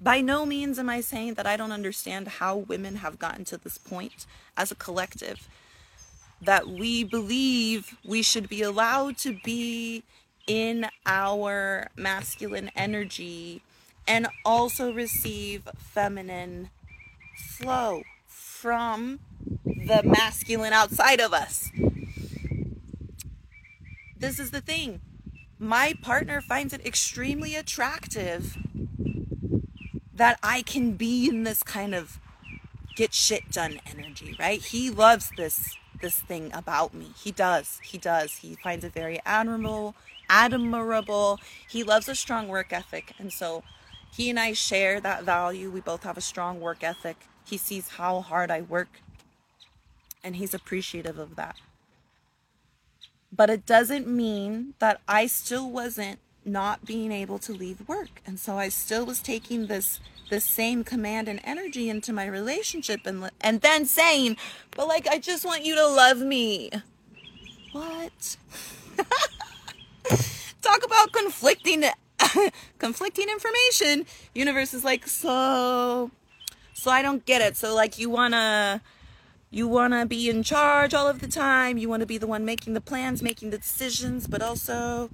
by 0.00 0.20
no 0.20 0.46
means 0.46 0.78
am 0.78 0.88
I 0.88 1.00
saying 1.00 1.34
that 1.34 1.46
I 1.46 1.56
don't 1.56 1.72
understand 1.72 2.28
how 2.28 2.56
women 2.56 2.96
have 2.96 3.18
gotten 3.18 3.44
to 3.46 3.56
this 3.56 3.78
point 3.78 4.26
as 4.56 4.70
a 4.70 4.74
collective. 4.74 5.48
That 6.40 6.68
we 6.68 7.02
believe 7.02 7.96
we 8.04 8.22
should 8.22 8.48
be 8.48 8.62
allowed 8.62 9.16
to 9.18 9.38
be 9.42 10.04
in 10.46 10.86
our 11.04 11.88
masculine 11.96 12.70
energy 12.76 13.62
and 14.06 14.28
also 14.44 14.92
receive 14.92 15.68
feminine 15.76 16.70
flow 17.36 18.02
from 18.26 19.20
the 19.64 20.02
masculine 20.04 20.72
outside 20.72 21.20
of 21.20 21.32
us. 21.32 21.70
This 24.18 24.38
is 24.38 24.50
the 24.50 24.60
thing. 24.60 25.00
My 25.58 25.94
partner 26.00 26.40
finds 26.40 26.72
it 26.72 26.84
extremely 26.86 27.54
attractive 27.54 28.56
that 30.14 30.38
I 30.42 30.62
can 30.62 30.92
be 30.92 31.28
in 31.28 31.44
this 31.44 31.62
kind 31.62 31.94
of 31.94 32.18
get 32.96 33.12
shit 33.12 33.50
done 33.50 33.80
energy, 33.86 34.34
right? 34.38 34.62
He 34.62 34.90
loves 34.90 35.30
this 35.36 35.76
this 36.00 36.18
thing 36.20 36.50
about 36.52 36.92
me. 36.92 37.12
He 37.16 37.30
does. 37.30 37.80
He 37.82 37.96
does. 37.98 38.36
He 38.36 38.54
finds 38.56 38.84
it 38.84 38.92
very 38.92 39.20
admirable, 39.24 39.94
admirable. 40.28 41.40
He 41.68 41.82
loves 41.82 42.08
a 42.08 42.14
strong 42.14 42.48
work 42.48 42.72
ethic. 42.72 43.12
And 43.18 43.32
so 43.32 43.62
he 44.14 44.30
and 44.30 44.38
I 44.38 44.52
share 44.52 45.00
that 45.00 45.24
value. 45.24 45.70
We 45.70 45.80
both 45.80 46.02
have 46.04 46.16
a 46.16 46.22
strong 46.22 46.60
work 46.60 46.82
ethic. 46.82 47.16
He 47.44 47.56
sees 47.56 47.90
how 47.90 48.20
hard 48.20 48.50
I 48.50 48.62
work 48.62 48.88
and 50.26 50.36
he's 50.36 50.52
appreciative 50.52 51.18
of 51.18 51.36
that. 51.36 51.54
But 53.32 53.48
it 53.48 53.64
doesn't 53.64 54.08
mean 54.08 54.74
that 54.80 55.00
I 55.06 55.26
still 55.26 55.70
wasn't 55.70 56.18
not 56.44 56.84
being 56.84 57.12
able 57.12 57.38
to 57.40 57.52
leave 57.52 57.86
work. 57.88 58.22
And 58.26 58.38
so 58.40 58.58
I 58.58 58.68
still 58.68 59.06
was 59.06 59.20
taking 59.20 59.66
this 59.66 60.00
the 60.28 60.40
same 60.40 60.82
command 60.82 61.28
and 61.28 61.40
energy 61.44 61.88
into 61.88 62.12
my 62.12 62.26
relationship 62.26 63.06
and 63.06 63.30
and 63.40 63.60
then 63.60 63.84
saying, 63.86 64.36
"But 64.72 64.88
like 64.88 65.06
I 65.06 65.18
just 65.18 65.44
want 65.44 65.64
you 65.64 65.76
to 65.76 65.86
love 65.86 66.18
me." 66.18 66.70
What? 67.72 68.36
Talk 70.62 70.84
about 70.84 71.12
conflicting 71.12 71.84
conflicting 72.78 73.28
information. 73.28 74.06
Universe 74.34 74.74
is 74.74 74.84
like, 74.84 75.06
"So 75.06 76.10
so 76.74 76.90
I 76.90 77.02
don't 77.02 77.24
get 77.24 77.42
it. 77.42 77.56
So 77.56 77.74
like 77.74 77.98
you 77.98 78.10
want 78.10 78.34
to 78.34 78.80
you 79.50 79.68
want 79.68 79.92
to 79.94 80.06
be 80.06 80.28
in 80.28 80.42
charge 80.42 80.92
all 80.92 81.08
of 81.08 81.20
the 81.20 81.28
time. 81.28 81.78
You 81.78 81.88
want 81.88 82.00
to 82.00 82.06
be 82.06 82.18
the 82.18 82.26
one 82.26 82.44
making 82.44 82.74
the 82.74 82.80
plans, 82.80 83.22
making 83.22 83.50
the 83.50 83.58
decisions, 83.58 84.26
but 84.26 84.42
also 84.42 85.10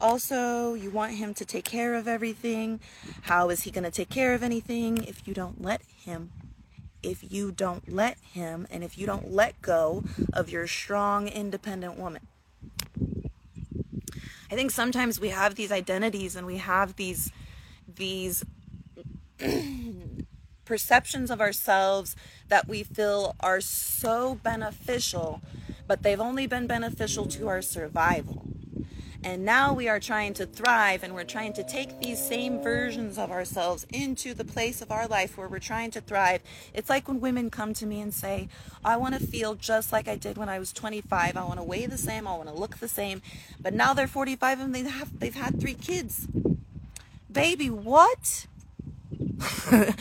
also, 0.00 0.74
you 0.74 0.90
want 0.90 1.14
him 1.14 1.34
to 1.34 1.44
take 1.44 1.64
care 1.64 1.94
of 1.94 2.08
everything. 2.08 2.80
How 3.22 3.48
is 3.48 3.62
he 3.62 3.70
to 3.70 3.90
take 3.90 4.10
care 4.10 4.34
of 4.34 4.42
anything 4.42 5.04
if 5.04 5.26
you 5.26 5.34
don't 5.34 5.62
let 5.62 5.82
him? 6.04 6.32
If 7.02 7.32
you 7.32 7.52
don't 7.52 7.92
let 7.92 8.18
him 8.32 8.66
and 8.70 8.82
if 8.82 8.98
you 8.98 9.06
don't 9.06 9.32
let 9.32 9.60
go 9.62 10.04
of 10.32 10.50
your 10.50 10.66
strong, 10.66 11.28
independent 11.28 11.96
woman. 11.96 12.26
I 14.50 14.54
think 14.54 14.70
sometimes 14.70 15.20
we 15.20 15.30
have 15.30 15.54
these 15.54 15.72
identities 15.72 16.36
and 16.36 16.46
we 16.46 16.58
have 16.58 16.96
these 16.96 17.30
these 17.86 18.44
perceptions 20.64 21.30
of 21.30 21.40
ourselves 21.40 22.16
that 22.48 22.66
we 22.68 22.82
feel 22.82 23.36
are 23.40 23.60
so 23.60 24.36
beneficial, 24.42 25.42
but 25.86 26.02
they've 26.02 26.20
only 26.20 26.46
been 26.46 26.66
beneficial 26.66 27.26
to 27.26 27.48
our 27.48 27.62
survival. 27.62 28.53
And 29.24 29.42
now 29.42 29.72
we 29.72 29.88
are 29.88 29.98
trying 29.98 30.34
to 30.34 30.44
thrive 30.44 31.02
and 31.02 31.14
we're 31.14 31.24
trying 31.24 31.54
to 31.54 31.64
take 31.64 31.98
these 31.98 32.22
same 32.22 32.62
versions 32.62 33.16
of 33.16 33.30
ourselves 33.30 33.86
into 33.90 34.34
the 34.34 34.44
place 34.44 34.82
of 34.82 34.92
our 34.92 35.08
life 35.08 35.38
where 35.38 35.48
we're 35.48 35.60
trying 35.60 35.90
to 35.92 36.02
thrive. 36.02 36.42
It's 36.74 36.90
like 36.90 37.08
when 37.08 37.20
women 37.20 37.48
come 37.48 37.72
to 37.74 37.86
me 37.86 38.02
and 38.02 38.12
say, 38.12 38.50
I 38.84 38.98
want 38.98 39.14
to 39.14 39.26
feel 39.26 39.54
just 39.54 39.92
like 39.92 40.08
I 40.08 40.16
did 40.16 40.36
when 40.36 40.50
I 40.50 40.58
was 40.58 40.74
25. 40.74 41.38
I 41.38 41.42
want 41.42 41.58
to 41.58 41.64
weigh 41.64 41.86
the 41.86 41.96
same. 41.96 42.28
I 42.28 42.36
want 42.36 42.50
to 42.50 42.54
look 42.54 42.76
the 42.76 42.88
same. 42.88 43.22
But 43.58 43.72
now 43.72 43.94
they're 43.94 44.06
45 44.06 44.60
and 44.60 44.74
they 44.74 44.82
have, 44.82 45.18
they've 45.18 45.34
had 45.34 45.58
three 45.58 45.72
kids. 45.72 46.28
Baby, 47.32 47.70
what? 47.70 48.46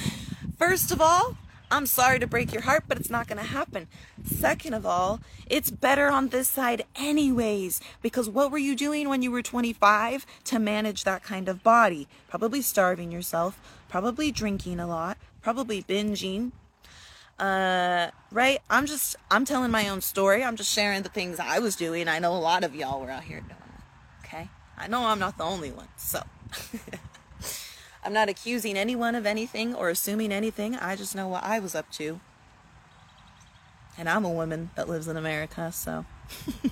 First 0.58 0.92
of 0.92 1.00
all, 1.00 1.38
I'm 1.74 1.88
sorry 1.88 2.20
to 2.20 2.28
break 2.28 2.54
your 2.54 2.62
heart, 2.62 2.84
but 2.88 3.00
it's 3.00 3.10
not 3.10 3.28
going 3.28 3.40
to 3.40 3.44
happen. 3.44 3.88
Second 4.24 4.76
of 4.76 4.86
all, 4.86 5.22
it's 5.50 5.72
better 5.72 6.08
on 6.08 6.28
this 6.28 6.48
side, 6.48 6.86
anyways, 6.96 7.82
because 8.04 8.30
what 8.30 8.52
were 8.52 8.60
you 8.60 8.76
doing 8.76 9.10
when 9.10 9.24
you 9.24 9.32
were 9.32 9.42
25 9.42 10.24
to 10.44 10.60
manage 10.60 11.04
that 11.04 11.24
kind 11.24 11.50
of 11.50 11.64
body? 11.64 12.08
Probably 12.30 12.62
starving 12.62 13.12
yourself, 13.12 13.60
probably 13.90 14.32
drinking 14.32 14.80
a 14.80 14.86
lot, 14.86 15.18
probably 15.42 15.82
binging. 15.82 16.52
Uh, 17.40 18.12
right? 18.32 18.60
I'm 18.70 18.86
just, 18.86 19.16
I'm 19.32 19.44
telling 19.44 19.72
my 19.72 19.90
own 19.90 20.02
story. 20.02 20.44
I'm 20.44 20.56
just 20.56 20.72
sharing 20.72 21.02
the 21.02 21.10
things 21.10 21.40
I 21.40 21.58
was 21.58 21.76
doing. 21.76 22.08
I 22.08 22.20
know 22.20 22.34
a 22.34 22.38
lot 22.38 22.64
of 22.64 22.76
y'all 22.76 23.02
were 23.02 23.10
out 23.10 23.24
here 23.24 23.42
doing 23.42 23.50
it. 23.50 24.28
Okay? 24.28 24.48
I 24.78 24.88
know 24.88 25.08
I'm 25.08 25.18
not 25.18 25.40
the 25.40 25.44
only 25.44 25.72
one. 25.72 25.88
So. 25.98 26.22
I'm 28.06 28.14
not 28.14 28.30
accusing 28.30 28.78
anyone 28.78 29.16
of 29.16 29.26
anything 29.26 29.74
or 29.74 29.90
assuming 29.90 30.32
anything. 30.32 30.76
I 30.76 30.96
just 30.96 31.16
know 31.16 31.28
what 31.28 31.44
I 31.44 31.60
was 31.60 31.76
up 31.76 31.92
to. 31.94 32.20
And 33.98 34.10
I'm 34.10 34.26
a 34.26 34.32
woman 34.32 34.72
that 34.76 34.90
lives 34.90 35.08
in 35.08 35.18
America, 35.18 35.72
so. 35.72 36.06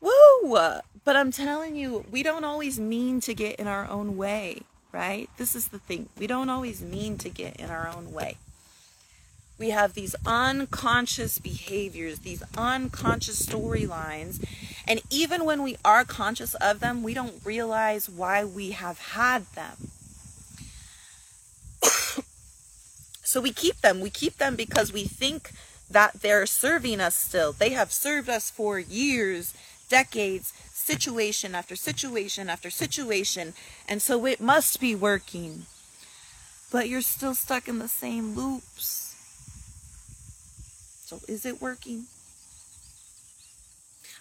Woo! 0.00 0.56
But 1.04 1.16
I'm 1.16 1.30
telling 1.30 1.76
you, 1.76 2.04
we 2.10 2.22
don't 2.22 2.44
always 2.44 2.78
mean 2.78 3.20
to 3.22 3.34
get 3.34 3.56
in 3.56 3.66
our 3.66 3.88
own 3.88 4.16
way, 4.16 4.60
right? 4.92 5.30
This 5.36 5.54
is 5.54 5.68
the 5.68 5.78
thing. 5.78 6.08
We 6.18 6.26
don't 6.26 6.50
always 6.50 6.82
mean 6.82 7.16
to 7.18 7.30
get 7.30 7.56
in 7.56 7.70
our 7.70 7.88
own 7.88 8.12
way 8.12 8.36
we 9.60 9.70
have 9.70 9.92
these 9.92 10.16
unconscious 10.24 11.38
behaviors, 11.38 12.20
these 12.20 12.42
unconscious 12.56 13.46
storylines. 13.46 14.42
And 14.90 15.02
even 15.08 15.44
when 15.44 15.62
we 15.62 15.76
are 15.84 16.04
conscious 16.04 16.54
of 16.56 16.80
them, 16.80 17.04
we 17.04 17.14
don't 17.14 17.40
realize 17.44 18.08
why 18.08 18.44
we 18.44 18.72
have 18.72 18.98
had 18.98 19.46
them. 19.54 19.92
so 23.22 23.40
we 23.40 23.52
keep 23.52 23.82
them. 23.82 24.00
We 24.00 24.10
keep 24.10 24.38
them 24.38 24.56
because 24.56 24.92
we 24.92 25.04
think 25.04 25.52
that 25.88 26.22
they're 26.22 26.44
serving 26.44 27.00
us 27.00 27.14
still. 27.14 27.52
They 27.52 27.70
have 27.70 27.92
served 27.92 28.28
us 28.28 28.50
for 28.50 28.80
years, 28.80 29.54
decades, 29.88 30.52
situation 30.74 31.54
after 31.54 31.76
situation 31.76 32.50
after 32.50 32.68
situation. 32.68 33.54
And 33.88 34.02
so 34.02 34.26
it 34.26 34.40
must 34.40 34.80
be 34.80 34.96
working. 34.96 35.66
But 36.72 36.88
you're 36.88 37.00
still 37.00 37.36
stuck 37.36 37.68
in 37.68 37.78
the 37.78 37.86
same 37.86 38.34
loops 38.34 39.10
so 41.10 41.18
is 41.26 41.44
it 41.44 41.60
working? 41.60 42.04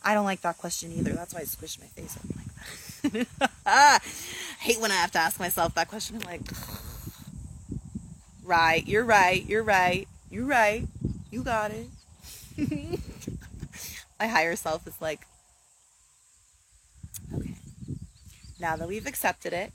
I 0.03 0.13
don't 0.13 0.25
like 0.25 0.41
that 0.41 0.57
question 0.57 0.91
either. 0.93 1.13
That's 1.13 1.33
why 1.33 1.41
I 1.41 1.43
squished 1.43 1.79
my 1.79 1.87
face 1.87 2.17
up 2.17 2.23
like 2.35 3.27
that. 3.27 3.51
I 3.65 3.99
hate 4.59 4.79
when 4.79 4.91
I 4.91 4.95
have 4.95 5.11
to 5.11 5.19
ask 5.19 5.39
myself 5.39 5.75
that 5.75 5.87
question. 5.87 6.17
I'm 6.17 6.21
like, 6.21 6.41
right, 8.43 8.85
you're 8.87 9.03
right, 9.03 9.45
you're 9.45 9.63
right, 9.63 10.07
you're 10.29 10.45
right, 10.45 10.87
you 11.31 11.43
got 11.43 11.71
it. 11.71 11.87
my 14.19 14.27
higher 14.27 14.55
self 14.55 14.85
is 14.87 14.99
like, 15.01 15.25
okay, 17.33 17.55
now 18.59 18.75
that 18.75 18.87
we've 18.87 19.07
accepted 19.07 19.53
it, 19.53 19.71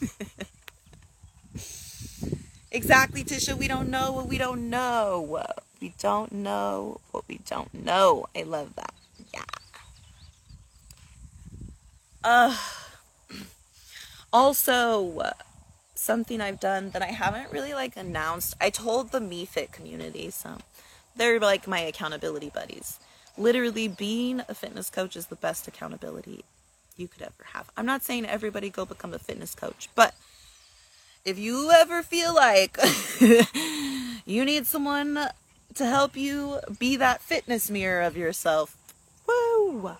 exactly, 2.70 3.24
Tisha, 3.24 3.56
we 3.56 3.68
don't 3.68 3.88
know 3.88 4.12
what 4.12 4.28
we 4.28 4.38
don't 4.38 4.70
know. 4.70 5.44
We 5.80 5.94
don't 5.98 6.32
know 6.32 7.00
what 7.10 7.24
we 7.28 7.40
don't 7.48 7.72
know. 7.72 8.26
I 8.36 8.42
love 8.42 8.74
that. 8.76 8.92
Yeah. 9.32 9.44
Uh, 12.22 12.56
also, 14.32 15.32
something 15.94 16.40
I've 16.40 16.60
done 16.60 16.90
that 16.90 17.02
I 17.02 17.06
haven't 17.06 17.52
really 17.52 17.74
like 17.74 17.96
announced. 17.96 18.54
I 18.60 18.70
told 18.70 19.10
the 19.12 19.20
MeFit 19.20 19.72
community, 19.72 20.30
so 20.30 20.58
they're 21.16 21.40
like 21.40 21.66
my 21.66 21.80
accountability 21.80 22.50
buddies. 22.50 22.98
Literally, 23.36 23.88
being 23.88 24.42
a 24.48 24.54
fitness 24.54 24.90
coach 24.90 25.16
is 25.16 25.26
the 25.26 25.36
best 25.36 25.66
accountability 25.66 26.44
you 26.96 27.08
could 27.08 27.22
ever 27.22 27.44
have. 27.52 27.70
I'm 27.76 27.86
not 27.86 28.02
saying 28.02 28.26
everybody 28.26 28.70
go 28.70 28.84
become 28.84 29.14
a 29.14 29.18
fitness 29.18 29.54
coach, 29.54 29.88
but 29.94 30.14
if 31.24 31.38
you 31.38 31.70
ever 31.70 32.02
feel 32.02 32.34
like 32.34 32.78
you 34.26 34.44
need 34.44 34.66
someone 34.66 35.28
to 35.74 35.86
help 35.86 36.16
you 36.16 36.60
be 36.78 36.96
that 36.96 37.22
fitness 37.22 37.70
mirror 37.70 38.02
of 38.02 38.16
yourself. 38.16 38.76
Woo! 39.26 39.96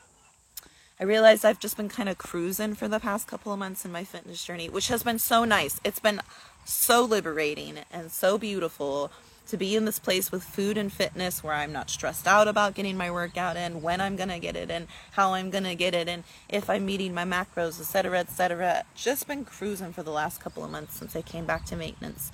I 1.01 1.05
realized 1.05 1.47
I've 1.47 1.59
just 1.59 1.79
been 1.79 1.89
kind 1.89 2.11
of 2.11 2.19
cruising 2.19 2.75
for 2.75 2.87
the 2.87 3.01
past 3.01 3.27
couple 3.27 3.55
of 3.55 3.59
months 3.59 3.87
in 3.87 3.91
my 3.91 4.05
fitness 4.05 4.45
journey, 4.45 4.69
which 4.69 4.89
has 4.89 5.03
been 5.03 5.19
so 5.19 5.47
nice. 5.47 5.81
It's 5.83 5.99
been 5.99 6.21
so 6.67 7.03
liberating 7.03 7.79
and 7.91 8.13
so 8.13 8.37
beautiful, 8.37 9.11
to 9.49 9.57
be 9.57 9.75
in 9.75 9.87
this 9.87 9.99
place 9.99 10.31
with 10.31 10.45
food 10.45 10.77
and 10.77 10.93
fitness 10.93 11.43
where 11.43 11.55
I'm 11.55 11.73
not 11.73 11.89
stressed 11.89 12.27
out 12.27 12.47
about 12.49 12.75
getting 12.75 12.99
my 12.99 13.11
workout 13.11 13.57
in, 13.57 13.81
when 13.81 14.01
I'm 14.01 14.15
gonna 14.15 14.39
get 14.39 14.57
it 14.57 14.71
in, 14.71 14.89
how 15.13 15.33
I'm 15.33 15.51
gonna 15.51 15.75
get 15.75 15.95
it 15.95 16.07
in, 16.07 16.23
if 16.51 16.69
I'm 16.69 16.85
meeting 16.85 17.15
my 17.15 17.25
macros, 17.25 17.81
etc., 17.81 18.21
etc. 18.21 18.85
Just 18.95 19.27
been 19.27 19.45
cruising 19.45 19.93
for 19.93 20.03
the 20.03 20.13
last 20.13 20.41
couple 20.41 20.63
of 20.63 20.71
months 20.71 20.97
since 20.97 21.17
I 21.17 21.23
came 21.23 21.47
back 21.47 21.65
to 21.67 21.77
maintenance, 21.77 22.31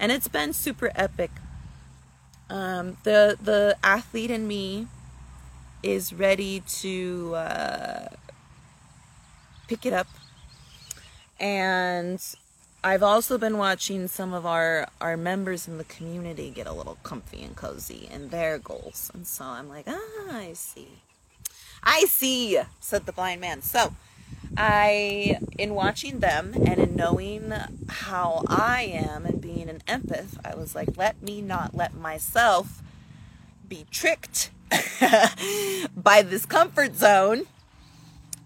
and 0.00 0.10
it's 0.10 0.28
been 0.28 0.54
super 0.54 0.90
epic. 0.96 1.30
Um, 2.50 2.96
the 3.04 3.36
the 3.40 3.76
athlete 3.84 4.30
in 4.30 4.48
me 4.48 4.88
is 5.82 6.12
ready 6.12 6.60
to 6.60 7.34
uh, 7.34 8.08
pick 9.68 9.86
it 9.86 9.92
up, 9.92 10.08
and 11.38 12.20
I've 12.82 13.02
also 13.02 13.38
been 13.38 13.58
watching 13.58 14.08
some 14.08 14.32
of 14.32 14.46
our 14.46 14.88
our 15.00 15.16
members 15.16 15.68
in 15.68 15.78
the 15.78 15.84
community 15.84 16.50
get 16.50 16.66
a 16.66 16.72
little 16.72 16.98
comfy 17.02 17.42
and 17.42 17.54
cozy 17.56 18.08
in 18.10 18.28
their 18.30 18.58
goals, 18.58 19.10
and 19.14 19.26
so 19.26 19.44
I'm 19.44 19.68
like, 19.68 19.84
ah, 19.88 20.30
I 20.30 20.52
see, 20.54 20.88
I 21.82 22.04
see," 22.06 22.60
said 22.80 23.06
the 23.06 23.12
blind 23.12 23.40
man. 23.40 23.62
So, 23.62 23.94
I, 24.56 25.38
in 25.56 25.74
watching 25.74 26.20
them 26.20 26.52
and 26.54 26.78
in 26.78 26.96
knowing 26.96 27.52
how 27.88 28.44
I 28.48 28.82
am 28.82 29.24
and 29.26 29.40
being 29.40 29.68
an 29.68 29.82
empath, 29.86 30.38
I 30.44 30.56
was 30.56 30.74
like, 30.74 30.96
let 30.96 31.22
me 31.22 31.40
not 31.40 31.74
let 31.74 31.94
myself 31.94 32.82
be 33.68 33.86
tricked 33.90 34.50
by 35.96 36.22
this 36.22 36.46
comfort 36.46 36.96
zone. 36.96 37.46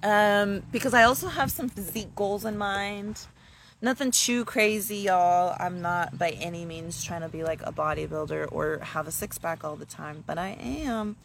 Um, 0.03 0.63
because 0.73 0.95
I 0.95 1.05
also 1.05 1.29
have 1.29 1.51
some 1.51 1.69
physique 1.69 2.15
goals 2.17 2.45
in 2.45 2.59
mind 2.59 3.27
nothing 3.83 4.13
too 4.13 4.45
crazy, 4.45 4.99
y'all. 4.99 5.57
I'm 5.59 5.83
not 5.83 6.17
by 6.17 6.31
any 6.31 6.65
means 6.65 7.05
trying 7.05 7.23
to 7.23 7.29
be 7.29 7.43
like 7.43 7.61
a 7.67 7.73
bodybuilder 7.73 8.49
or 8.51 8.79
have 8.79 9.09
a 9.09 9.11
six 9.11 9.37
pack 9.37 9.65
all 9.65 9.77
the 9.77 9.85
time, 9.85 10.23
but 10.27 10.39
I 10.39 10.51
am 10.61 11.17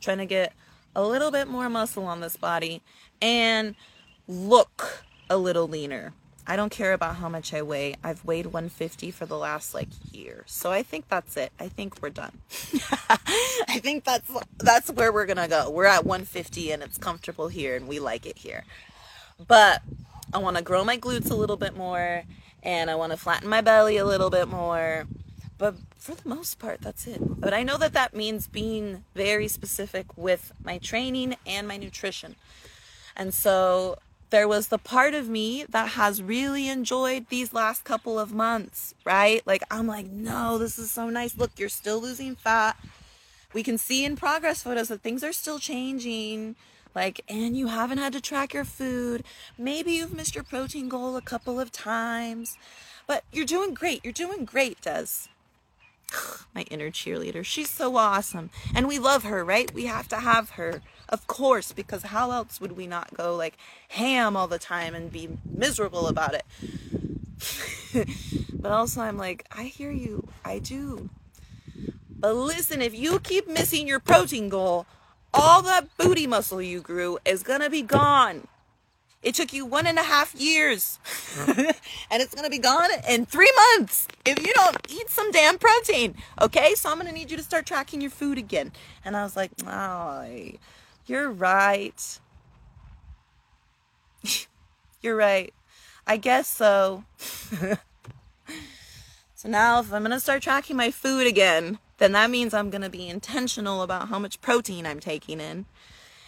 trying 0.00 0.18
to 0.18 0.26
get 0.26 0.54
a 0.96 1.06
little 1.06 1.30
bit 1.30 1.46
more 1.46 1.68
muscle 1.68 2.06
on 2.06 2.20
this 2.20 2.36
body 2.36 2.80
and 3.20 3.76
look 4.26 5.04
a 5.30 5.36
little 5.36 5.68
leaner. 5.68 6.14
I 6.50 6.56
don't 6.56 6.70
care 6.70 6.94
about 6.94 7.16
how 7.16 7.28
much 7.28 7.52
I 7.52 7.60
weigh. 7.60 7.96
I've 8.02 8.24
weighed 8.24 8.46
150 8.46 9.10
for 9.10 9.26
the 9.26 9.36
last 9.36 9.74
like 9.74 9.88
year. 10.10 10.44
So 10.46 10.72
I 10.72 10.82
think 10.82 11.06
that's 11.10 11.36
it. 11.36 11.52
I 11.60 11.68
think 11.68 12.00
we're 12.00 12.08
done. 12.08 12.38
I 13.10 13.78
think 13.82 14.04
that's 14.04 14.30
that's 14.56 14.90
where 14.90 15.12
we're 15.12 15.26
going 15.26 15.36
to 15.36 15.46
go. 15.46 15.68
We're 15.68 15.84
at 15.84 16.06
150 16.06 16.72
and 16.72 16.82
it's 16.82 16.96
comfortable 16.96 17.48
here 17.48 17.76
and 17.76 17.86
we 17.86 18.00
like 18.00 18.24
it 18.24 18.38
here. 18.38 18.64
But 19.46 19.82
I 20.32 20.38
want 20.38 20.56
to 20.56 20.62
grow 20.62 20.84
my 20.84 20.96
glutes 20.96 21.30
a 21.30 21.34
little 21.34 21.58
bit 21.58 21.76
more 21.76 22.22
and 22.62 22.90
I 22.90 22.94
want 22.94 23.12
to 23.12 23.18
flatten 23.18 23.50
my 23.50 23.60
belly 23.60 23.98
a 23.98 24.06
little 24.06 24.30
bit 24.30 24.48
more. 24.48 25.06
But 25.58 25.74
for 25.98 26.14
the 26.14 26.26
most 26.26 26.58
part, 26.58 26.80
that's 26.80 27.06
it. 27.06 27.18
But 27.20 27.52
I 27.52 27.62
know 27.62 27.76
that 27.76 27.92
that 27.92 28.16
means 28.16 28.46
being 28.46 29.04
very 29.14 29.48
specific 29.48 30.16
with 30.16 30.52
my 30.64 30.78
training 30.78 31.36
and 31.46 31.68
my 31.68 31.76
nutrition. 31.76 32.36
And 33.14 33.34
so 33.34 33.98
there 34.30 34.48
was 34.48 34.68
the 34.68 34.78
part 34.78 35.14
of 35.14 35.28
me 35.28 35.64
that 35.68 35.90
has 35.90 36.22
really 36.22 36.68
enjoyed 36.68 37.28
these 37.28 37.54
last 37.54 37.84
couple 37.84 38.18
of 38.18 38.32
months, 38.32 38.94
right? 39.04 39.42
Like, 39.46 39.62
I'm 39.70 39.86
like, 39.86 40.06
no, 40.06 40.58
this 40.58 40.78
is 40.78 40.90
so 40.90 41.08
nice. 41.08 41.36
Look, 41.36 41.52
you're 41.56 41.68
still 41.68 42.00
losing 42.00 42.34
fat. 42.34 42.76
We 43.54 43.62
can 43.62 43.78
see 43.78 44.04
in 44.04 44.16
progress 44.16 44.62
photos 44.62 44.88
that 44.88 45.02
things 45.02 45.24
are 45.24 45.32
still 45.32 45.58
changing. 45.58 46.56
Like, 46.94 47.22
and 47.28 47.56
you 47.56 47.68
haven't 47.68 47.98
had 47.98 48.12
to 48.12 48.20
track 48.20 48.52
your 48.52 48.64
food. 48.64 49.24
Maybe 49.56 49.92
you've 49.92 50.14
missed 50.14 50.34
your 50.34 50.44
protein 50.44 50.88
goal 50.88 51.16
a 51.16 51.22
couple 51.22 51.58
of 51.58 51.72
times, 51.72 52.58
but 53.06 53.24
you're 53.32 53.46
doing 53.46 53.72
great. 53.72 54.04
You're 54.04 54.12
doing 54.12 54.44
great, 54.44 54.80
Des. 54.82 55.28
My 56.54 56.62
inner 56.62 56.90
cheerleader. 56.90 57.44
She's 57.44 57.70
so 57.70 57.96
awesome. 57.96 58.50
And 58.74 58.88
we 58.88 58.98
love 58.98 59.24
her, 59.24 59.44
right? 59.44 59.72
We 59.72 59.86
have 59.86 60.08
to 60.08 60.16
have 60.16 60.50
her. 60.50 60.82
Of 61.08 61.26
course, 61.26 61.72
because 61.72 62.02
how 62.04 62.30
else 62.32 62.60
would 62.60 62.76
we 62.76 62.86
not 62.86 63.14
go 63.14 63.34
like 63.34 63.56
ham 63.88 64.36
all 64.36 64.46
the 64.46 64.58
time 64.58 64.94
and 64.94 65.10
be 65.10 65.28
miserable 65.44 66.06
about 66.06 66.34
it? 66.34 66.44
but 68.52 68.72
also, 68.72 69.00
I'm 69.00 69.16
like, 69.16 69.46
I 69.50 69.64
hear 69.64 69.90
you. 69.90 70.28
I 70.44 70.58
do. 70.58 71.08
But 72.10 72.34
listen, 72.34 72.82
if 72.82 72.94
you 72.94 73.20
keep 73.20 73.48
missing 73.48 73.86
your 73.86 74.00
protein 74.00 74.48
goal, 74.48 74.86
all 75.32 75.62
that 75.62 75.96
booty 75.96 76.26
muscle 76.26 76.60
you 76.60 76.80
grew 76.80 77.18
is 77.24 77.42
gonna 77.42 77.70
be 77.70 77.82
gone. 77.82 78.48
It 79.22 79.34
took 79.34 79.52
you 79.52 79.64
one 79.64 79.86
and 79.86 79.98
a 79.98 80.02
half 80.02 80.34
years. 80.34 80.98
and 81.46 82.22
it's 82.22 82.34
gonna 82.34 82.50
be 82.50 82.58
gone 82.58 82.90
in 83.08 83.24
three 83.24 83.52
months 83.76 84.08
if 84.24 84.44
you 84.46 84.52
don't 84.52 84.76
eat 84.88 85.10
some 85.10 85.30
damn 85.30 85.58
protein. 85.58 86.14
Okay? 86.40 86.74
So 86.74 86.90
I'm 86.90 86.98
gonna 86.98 87.12
need 87.12 87.30
you 87.30 87.36
to 87.36 87.42
start 87.42 87.66
tracking 87.66 88.00
your 88.00 88.10
food 88.10 88.38
again. 88.38 88.72
And 89.04 89.16
I 89.16 89.22
was 89.22 89.36
like, 89.36 89.50
oh, 89.66 90.24
you're 91.08 91.30
right. 91.30 92.18
you're 95.02 95.16
right. 95.16 95.52
I 96.06 96.16
guess 96.16 96.46
so. 96.46 97.04
so 99.34 99.48
now 99.48 99.80
if 99.80 99.92
I'm 99.92 100.02
gonna 100.02 100.20
start 100.20 100.42
tracking 100.42 100.76
my 100.76 100.90
food 100.90 101.26
again, 101.26 101.78
then 101.98 102.12
that 102.12 102.30
means 102.30 102.54
I'm 102.54 102.70
going 102.70 102.82
to 102.82 102.88
be 102.88 103.08
intentional 103.08 103.82
about 103.82 104.08
how 104.08 104.18
much 104.18 104.40
protein 104.40 104.86
I'm 104.86 105.00
taking 105.00 105.40
in 105.40 105.66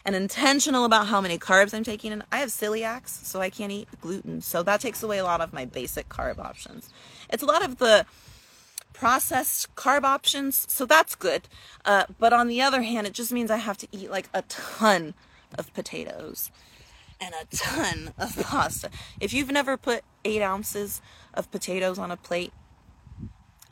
and 0.05 0.15
intentional 0.15 0.85
about 0.85 1.07
how 1.07 1.21
many 1.21 1.39
carbs 1.39 1.73
I'm 1.73 1.85
taking 1.85 2.13
in. 2.13 2.25
I 2.31 2.39
have 2.39 2.51
celiacs, 2.51 3.25
so 3.25 3.41
I 3.41 3.51
can't 3.51 3.73
eat 3.73 3.89
gluten. 4.01 4.41
So 4.41 4.63
that 4.63 4.81
takes 4.81 5.03
away 5.03 5.19
a 5.19 5.25
lot 5.25 5.41
of 5.41 5.53
my 5.53 5.65
basic 5.65 6.09
carb 6.09 6.39
options. 6.39 6.91
It's 7.31 7.43
a 7.43 7.47
lot 7.47 7.65
of 7.65 7.79
the 7.79 8.05
processed 9.01 9.75
carb 9.77 10.05
options, 10.05 10.67
so 10.69 10.85
that's 10.85 11.15
good. 11.15 11.49
Uh, 11.87 12.05
but 12.19 12.35
on 12.35 12.49
the 12.49 12.61
other 12.61 12.83
hand, 12.83 13.07
it 13.07 13.15
just 13.15 13.33
means 13.33 13.51
I 13.51 13.57
have 13.57 13.79
to 13.79 13.89
eat 13.93 14.11
like 14.11 14.29
a 14.35 14.43
ton 14.43 15.15
of 15.59 15.73
potatoes 15.73 16.51
and 17.19 17.35
a 17.35 17.57
ton 17.57 18.13
of 18.19 18.37
pasta. 18.43 18.91
If 19.19 19.33
you've 19.33 19.51
never 19.51 19.79
put 19.79 20.05
eight 20.23 20.43
ounces 20.43 21.01
of 21.33 21.51
potatoes 21.51 21.99
on 21.99 22.11
a 22.11 22.17
plate, 22.17 22.53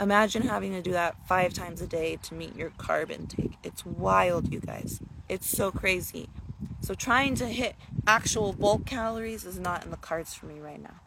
Imagine 0.01 0.43
having 0.43 0.71
to 0.75 0.81
do 0.81 0.93
that 0.93 1.17
five 1.27 1.53
times 1.53 1.83
a 1.83 1.87
day 1.89 2.21
to 2.23 2.33
meet 2.33 2.55
your 2.55 2.71
carb 2.71 3.11
intake. 3.11 3.55
It's 3.65 3.85
wild, 3.85 4.53
you 4.53 4.61
guys. 4.61 5.01
It's 5.29 5.51
so 5.51 5.73
crazy. 5.73 6.29
So, 6.83 6.95
trying 6.95 7.35
to 7.35 7.47
hit 7.47 7.75
actual 8.07 8.53
bulk 8.53 8.87
calories 8.87 9.45
is 9.45 9.59
not 9.59 9.85
in 9.85 9.91
the 9.91 9.97
cards 9.97 10.35
for 10.35 10.47
me 10.47 10.61
right 10.61 10.81
now. 10.81 11.01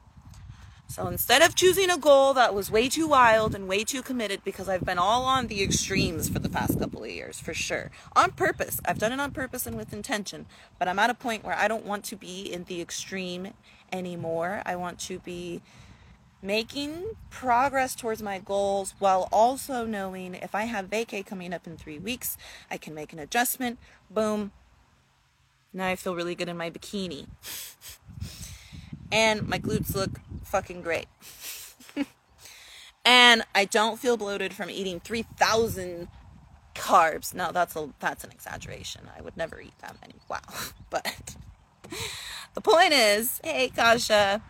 So, 0.91 1.08
instead 1.08 1.41
of 1.41 1.56
choosing 1.56 1.89
a 1.89 1.97
goal 1.97 2.34
that 2.34 2.54
was 2.54 2.69
way 2.69 2.89
too 2.89 3.08
wild 3.08 3.56
and 3.56 3.65
way 3.65 3.86
too 3.86 4.01
committed, 4.01 4.43
because 4.43 4.67
I've 4.67 4.84
been 4.84 4.97
all 4.97 5.23
on 5.23 5.47
the 5.47 5.63
extremes 5.63 6.27
for 6.27 6.39
the 6.39 6.49
past 6.49 6.77
couple 6.80 7.06
of 7.06 7.10
years, 7.10 7.39
for 7.39 7.54
sure, 7.54 7.91
on 8.13 8.32
purpose. 8.32 8.82
I've 8.84 8.99
done 8.99 9.13
it 9.13 9.19
on 9.21 9.32
purpose 9.32 9.65
and 9.65 9.77
with 9.77 9.93
intention, 9.93 10.47
but 10.77 10.89
I'm 10.89 10.99
at 10.99 11.10
a 11.10 11.13
point 11.13 11.45
where 11.45 11.56
I 11.56 11.69
don't 11.69 11.86
want 11.86 12.04
to 12.06 12.17
be 12.17 12.41
in 12.41 12.65
the 12.65 12.82
extreme 12.82 13.54
anymore. 13.93 14.63
I 14.65 14.75
want 14.75 14.99
to 14.99 15.19
be 15.19 15.62
making 16.41 17.15
progress 17.30 17.95
towards 17.95 18.21
my 18.21 18.39
goals 18.39 18.93
while 18.99 19.30
also 19.32 19.86
knowing 19.86 20.36
if 20.36 20.54
I 20.54 20.63
have 20.63 20.89
vacay 20.89 21.25
coming 21.25 21.54
up 21.54 21.65
in 21.65 21.77
three 21.77 21.99
weeks, 21.99 22.38
I 22.69 22.75
can 22.75 22.93
make 22.93 23.13
an 23.13 23.19
adjustment. 23.19 23.80
Boom. 24.10 24.51
Now 25.71 25.88
I 25.88 25.95
feel 25.95 26.17
really 26.17 26.36
good 26.36 26.49
in 26.49 26.58
my 26.58 26.69
bikini. 26.69 27.27
and 29.12 29.47
my 29.47 29.60
glutes 29.60 29.95
look 29.95 30.19
fucking 30.43 30.82
great. 30.82 31.08
and 33.06 33.43
I 33.54 33.65
don't 33.65 34.00
feel 34.00 34.17
bloated 34.17 34.54
from 34.54 34.69
eating 34.69 35.00
3,000 35.00 36.08
carbs. 36.76 37.34
No, 37.34 37.52
that's 37.52 37.76
a 37.76 37.89
that's 38.00 38.24
an 38.24 38.32
exaggeration. 38.32 39.10
I 39.17 39.21
would 39.21 39.38
never 39.38 39.60
eat 39.62 39.78
that 39.80 39.95
many. 40.02 40.15
Wow. 40.30 40.39
But 40.89 41.36
the 42.54 42.62
point 42.62 42.91
is, 42.91 43.39
hey 43.43 43.69
Kasha, 43.69 44.41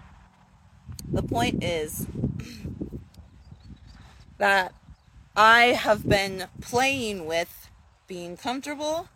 the 1.08 1.22
point 1.22 1.64
is 1.64 2.08
that 4.40 4.74
I 5.36 5.66
have 5.66 6.10
been 6.10 6.48
playing 6.62 7.28
with 7.28 7.70
being 8.08 8.38
comfortable, 8.38 9.08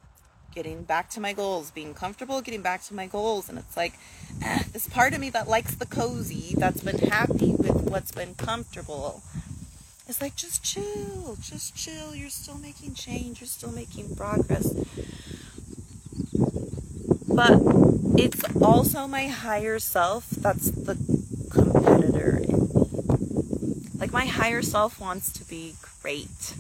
getting 0.55 0.83
back 0.83 1.09
to 1.11 1.19
my 1.19 1.33
goals, 1.33 1.69
being 1.69 1.93
comfortable, 1.93 2.41
getting 2.41 2.61
back 2.61 2.81
to 2.83 2.95
my 2.95 3.05
goals. 3.05 3.49
And 3.49 3.59
it's 3.59 3.75
like 3.77 3.93
eh, 4.41 4.63
this 4.71 4.87
part 4.87 5.13
of 5.13 5.19
me 5.19 5.29
that 5.31 5.47
likes 5.47 5.75
the 5.75 5.85
cozy, 5.85 6.55
that's 6.57 6.81
been 6.81 6.97
happy 6.97 7.53
with 7.53 7.89
what's 7.89 8.13
been 8.13 8.33
comfortable. 8.35 9.21
It's 10.07 10.21
like, 10.21 10.35
just 10.35 10.63
chill, 10.63 11.35
just 11.41 11.75
chill. 11.75 12.15
You're 12.15 12.29
still 12.29 12.57
making 12.57 12.93
change, 12.93 13.41
you're 13.41 13.47
still 13.47 13.71
making 13.71 14.15
progress. 14.15 14.71
But 17.27 17.59
it's 18.17 18.43
also 18.61 19.07
my 19.07 19.27
higher 19.27 19.77
self 19.79 20.29
that's 20.29 20.71
the 20.71 20.95
competitor 21.51 22.37
in 22.37 22.69
me. 22.69 23.89
Like 23.99 24.13
my 24.13 24.25
higher 24.25 24.61
self 24.61 25.01
wants 25.01 25.33
to 25.33 25.43
be 25.43 25.75
great. 26.01 26.53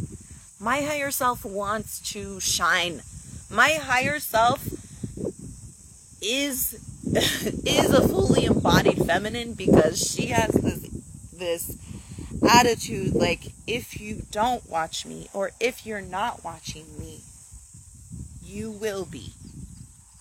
My 0.59 0.81
higher 0.81 1.11
self 1.11 1.45
wants 1.45 1.99
to 2.13 2.39
shine. 2.39 3.01
My 3.55 3.75
higher 3.81 4.19
self 4.19 4.61
is 6.21 6.73
is 7.65 7.89
a 7.89 8.05
fully 8.05 8.43
embodied 8.47 8.97
feminine 9.05 9.53
because 9.53 9.97
she 9.97 10.25
has 10.25 10.51
this 10.51 10.89
this 11.31 11.77
attitude 12.45 13.15
like 13.15 13.53
if 13.65 14.01
you 14.01 14.23
don't 14.29 14.69
watch 14.69 15.05
me 15.05 15.29
or 15.33 15.51
if 15.61 15.85
you're 15.85 16.01
not 16.01 16.43
watching 16.43 16.83
me, 16.99 17.21
you 18.43 18.71
will 18.71 19.05
be. 19.05 19.31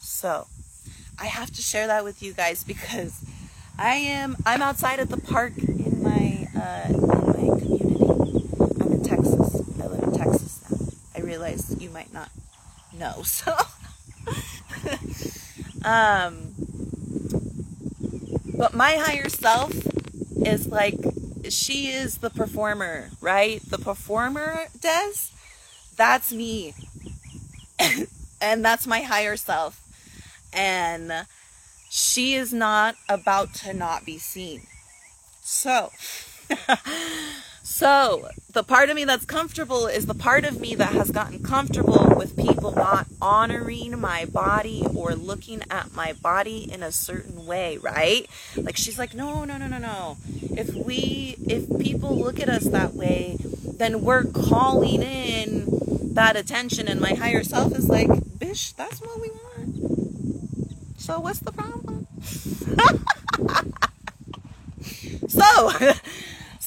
So, 0.01 0.47
I 1.19 1.27
have 1.27 1.51
to 1.55 1.61
share 1.61 1.89
that 1.89 2.05
with 2.05 2.23
you 2.23 2.35
guys 2.35 2.63
because 2.63 3.21
I 3.77 3.97
am 3.97 4.37
I'm 4.47 4.63
outside 4.63 5.01
at 5.01 5.09
the 5.09 5.21
park 5.21 5.55
in 5.59 6.05
my 6.05 6.47
uh, 6.57 6.87
in 6.89 7.01
my 7.01 7.59
community. 7.59 8.49
I'm 8.81 8.93
in 8.93 9.03
Texas. 9.03 9.61
I 9.83 9.87
live 9.89 10.05
in 10.05 10.13
Texas 10.13 10.61
now. 10.71 10.79
I 11.17 11.21
realize 11.23 11.75
you 11.81 11.91
might 11.91 12.13
not 12.15 12.29
know. 12.99 13.23
So 13.35 13.55
um 15.85 16.55
but 18.57 18.75
my 18.75 18.93
higher 18.95 19.29
self 19.29 19.73
is 20.47 20.67
like 20.69 20.95
she 21.49 21.89
is 21.89 22.19
the 22.19 22.31
performer, 22.31 23.11
right? 23.21 23.61
The 23.69 23.79
performer 23.79 24.67
does. 24.81 25.33
That's 25.97 26.33
me. 26.33 26.75
and 28.41 28.65
that's 28.65 28.87
my 28.87 29.01
higher 29.01 29.37
self. 29.37 29.81
And 30.53 31.27
she 31.91 32.35
is 32.35 32.53
not 32.53 32.97
about 33.09 33.55
to 33.57 33.75
not 33.75 34.05
be 34.05 34.19
seen. 34.19 34.67
So, 35.43 35.91
so 37.75 38.29
the 38.53 38.63
part 38.63 38.89
of 38.89 38.95
me 38.95 39.05
that's 39.05 39.25
comfortable 39.25 39.89
is 39.89 40.07
the 40.07 40.15
part 40.15 40.45
of 40.45 40.61
me 40.61 40.77
that 40.77 40.93
has 40.93 41.11
gotten 41.11 41.43
comfortable 41.43 42.15
with 42.17 42.37
people 42.37 42.71
not 42.71 43.09
honoring 43.21 43.99
my 43.99 44.27
body 44.27 44.87
or 44.95 45.17
looking 45.17 45.61
at 45.73 45.93
my 45.93 46.13
body 46.13 46.73
in 46.73 46.85
a 46.85 46.93
certain 46.93 47.47
way, 47.47 47.79
right? 47.79 48.31
Like 48.57 48.77
she's 48.77 48.97
like, 48.97 49.13
no, 49.13 49.45
no, 49.45 49.57
no, 49.57 49.67
no, 49.67 49.79
no. 49.79 50.19
If 50.57 50.73
we, 50.73 51.35
if 51.49 51.69
people 51.81 52.17
look 52.17 52.39
at 52.39 52.49
us 52.49 52.63
that 52.67 52.95
way, 52.95 53.39
then 53.41 54.03
we're 54.03 54.23
calling 54.23 55.03
in 55.03 56.15
that 56.15 56.37
attention. 56.37 56.87
And 56.87 57.01
my 57.01 57.15
higher 57.15 57.43
self 57.43 57.77
is 57.77 57.89
like, 57.89 58.39
"Bish, 58.39 58.71
that's 58.75 59.01
what 59.01 59.21
we 59.21 59.31
want. 59.31 61.01
So 61.01 61.19
what's 61.19 61.41
the 61.41 61.51
problem? 61.51 62.07
so, 65.29 65.71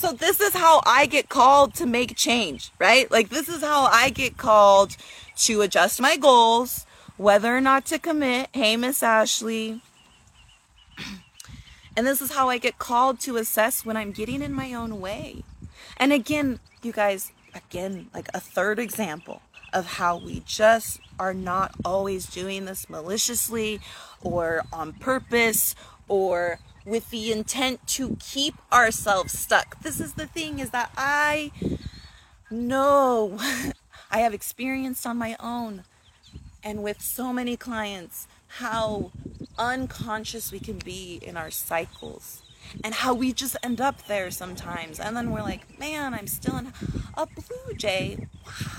so 0.08 0.13
this 0.13 0.39
is 0.39 0.54
how 0.54 0.82
I 0.86 1.06
get 1.06 1.28
called 1.28 1.74
to 1.76 1.86
make 1.86 2.15
change, 2.15 2.72
right? 2.80 3.12
Like 3.12 3.28
this 3.28 3.50
is 3.50 3.62
how 3.62 3.89
I 3.91 4.10
get 4.10 4.38
called 4.38 4.96
to 5.38 5.62
adjust 5.62 6.00
my 6.00 6.15
goals, 6.15 6.86
whether 7.17 7.56
or 7.56 7.60
not 7.60 7.86
to 7.88 8.00
commit. 8.00 8.48
Hey, 8.54 8.78
Miss 8.78 9.04
Ashley. 9.04 9.82
And 11.98 12.06
this 12.06 12.22
is 12.22 12.32
how 12.32 12.48
I 12.48 12.60
get 12.60 12.78
called 12.78 13.20
to 13.22 13.38
assess 13.38 13.84
when 13.84 13.98
I'm 13.98 14.12
getting 14.12 14.43
in 14.43 14.54
my 14.54 14.72
own 14.72 15.02
way. 15.02 15.41
And 15.98 16.13
again, 16.13 16.60
you 16.84 16.91
guys, 16.91 17.32
again, 17.56 18.12
like 18.13 18.30
a 18.36 18.39
third 18.39 18.78
example 18.78 19.41
of 19.74 19.93
how 19.93 20.17
we 20.17 20.43
just 20.46 21.00
are 21.20 21.34
not 21.34 21.72
always 21.84 22.28
doing 22.28 22.65
this 22.65 22.88
maliciously 22.88 23.82
or 24.22 24.62
on 24.72 24.93
purpose 24.93 25.74
or 26.08 26.60
with 26.88 27.10
the 27.10 27.32
intent 27.34 27.86
to 27.86 28.15
keep 28.19 28.56
ourselves 28.71 29.38
stuck. 29.38 29.82
This 29.82 30.00
is 30.00 30.13
the 30.13 30.26
thing 30.26 30.60
is 30.60 30.69
that 30.69 30.91
I 30.95 31.52
know 32.50 33.38
I 34.12 34.19
have 34.19 34.34
experienced 34.34 35.06
on 35.06 35.17
my 35.17 35.36
own 35.39 35.84
and 36.63 36.82
with 36.82 37.02
so 37.02 37.34
many 37.34 37.58
clients 37.58 38.28
how 38.47 39.12
unconscious 39.58 40.52
we 40.52 40.60
can 40.60 40.78
be 40.78 41.19
in 41.21 41.36
our 41.36 41.52
cycles 41.52 42.41
and 42.84 42.93
how 42.93 43.13
we 43.13 43.34
just 43.34 43.58
end 43.62 43.82
up 43.82 44.08
there 44.08 44.32
sometimes. 44.32 45.00
And 45.00 45.15
then 45.15 45.32
we're 45.32 45.41
like, 45.41 45.78
man, 45.80 46.13
I'm 46.13 46.28
still 46.28 46.58
in 46.58 46.73
a 47.15 47.26
blue 47.26 47.76
jay. 47.76 48.28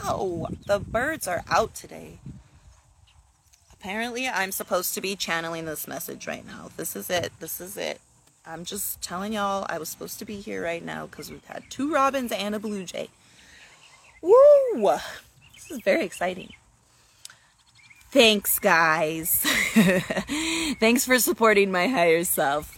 Wow, 0.03 0.49
the 0.67 0.79
birds 0.79 1.29
are 1.29 1.45
out 1.49 1.75
today. 1.75 2.21
Apparently, 3.81 4.27
I'm 4.27 4.51
supposed 4.53 4.95
to 4.95 5.01
be 5.01 5.15
channeling 5.15 5.65
this 5.65 5.87
message 5.87 6.27
right 6.27 6.45
now. 6.45 6.71
This 6.77 6.97
is 6.97 7.09
it. 7.09 7.33
This 7.39 7.61
is 7.61 7.77
it. 7.77 8.01
I'm 8.45 8.65
just 8.65 9.01
telling 9.03 9.35
y'all 9.35 9.67
I 9.69 9.79
was 9.79 9.89
supposed 9.89 10.19
to 10.19 10.25
be 10.25 10.41
here 10.41 10.63
right 10.63 10.85
now 10.85 11.07
because 11.07 11.31
we've 11.31 11.45
had 11.45 11.65
two 11.71 11.93
robins 11.93 12.33
and 12.33 12.55
a 12.55 12.59
blue 12.59 12.85
jay. 12.85 13.09
Woo! 14.21 14.99
This 15.55 15.71
is 15.71 15.81
very 15.83 16.05
exciting. 16.05 16.55
Thanks, 18.11 18.59
guys. 18.59 19.43
Thanks 20.81 21.05
for 21.05 21.19
supporting 21.19 21.71
my 21.71 21.89
higher 21.89 22.25
self. 22.25 22.75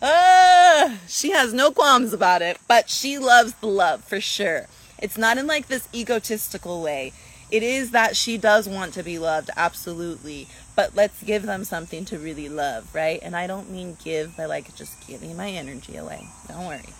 uh, 0.00 0.96
she 1.06 1.30
has 1.30 1.52
no 1.52 1.70
qualms 1.70 2.14
about 2.14 2.40
it, 2.40 2.58
but 2.66 2.88
she 2.88 3.18
loves 3.18 3.52
the 3.54 3.66
love 3.66 4.02
for 4.02 4.20
sure. 4.20 4.66
It's 4.98 5.18
not 5.18 5.36
in 5.36 5.46
like 5.46 5.68
this 5.68 5.88
egotistical 5.94 6.82
way. 6.82 7.12
It 7.50 7.62
is 7.62 7.92
that 7.92 8.14
she 8.14 8.36
does 8.36 8.68
want 8.68 8.92
to 8.94 9.02
be 9.02 9.18
loved, 9.18 9.50
absolutely. 9.56 10.48
But 10.76 10.94
let's 10.94 11.22
give 11.22 11.44
them 11.44 11.64
something 11.64 12.04
to 12.06 12.18
really 12.18 12.48
love, 12.48 12.94
right? 12.94 13.20
And 13.22 13.34
I 13.34 13.46
don't 13.46 13.70
mean 13.70 13.96
give 14.04 14.36
by 14.36 14.44
like 14.44 14.74
just 14.76 15.06
giving 15.06 15.36
my 15.36 15.50
energy 15.50 15.96
away. 15.96 16.28
Don't 16.46 16.66
worry. 16.66 16.92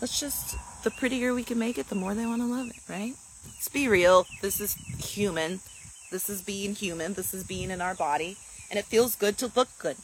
Let's 0.00 0.18
just, 0.18 0.56
the 0.84 0.90
prettier 0.90 1.34
we 1.34 1.42
can 1.42 1.58
make 1.58 1.76
it, 1.76 1.88
the 1.88 1.94
more 1.94 2.14
they 2.14 2.26
want 2.26 2.40
to 2.40 2.46
love 2.46 2.68
it, 2.68 2.80
right? 2.88 3.14
Let's 3.46 3.68
be 3.68 3.88
real. 3.88 4.26
This 4.42 4.60
is 4.60 4.74
human. 4.74 5.60
This 6.12 6.28
is 6.28 6.42
being 6.42 6.74
human. 6.74 7.14
This 7.14 7.34
is 7.34 7.42
being 7.42 7.70
in 7.70 7.80
our 7.80 7.94
body. 7.94 8.36
And 8.70 8.78
it 8.78 8.84
feels 8.84 9.16
good 9.16 9.38
to 9.38 9.50
look 9.56 9.68
good. 9.78 9.96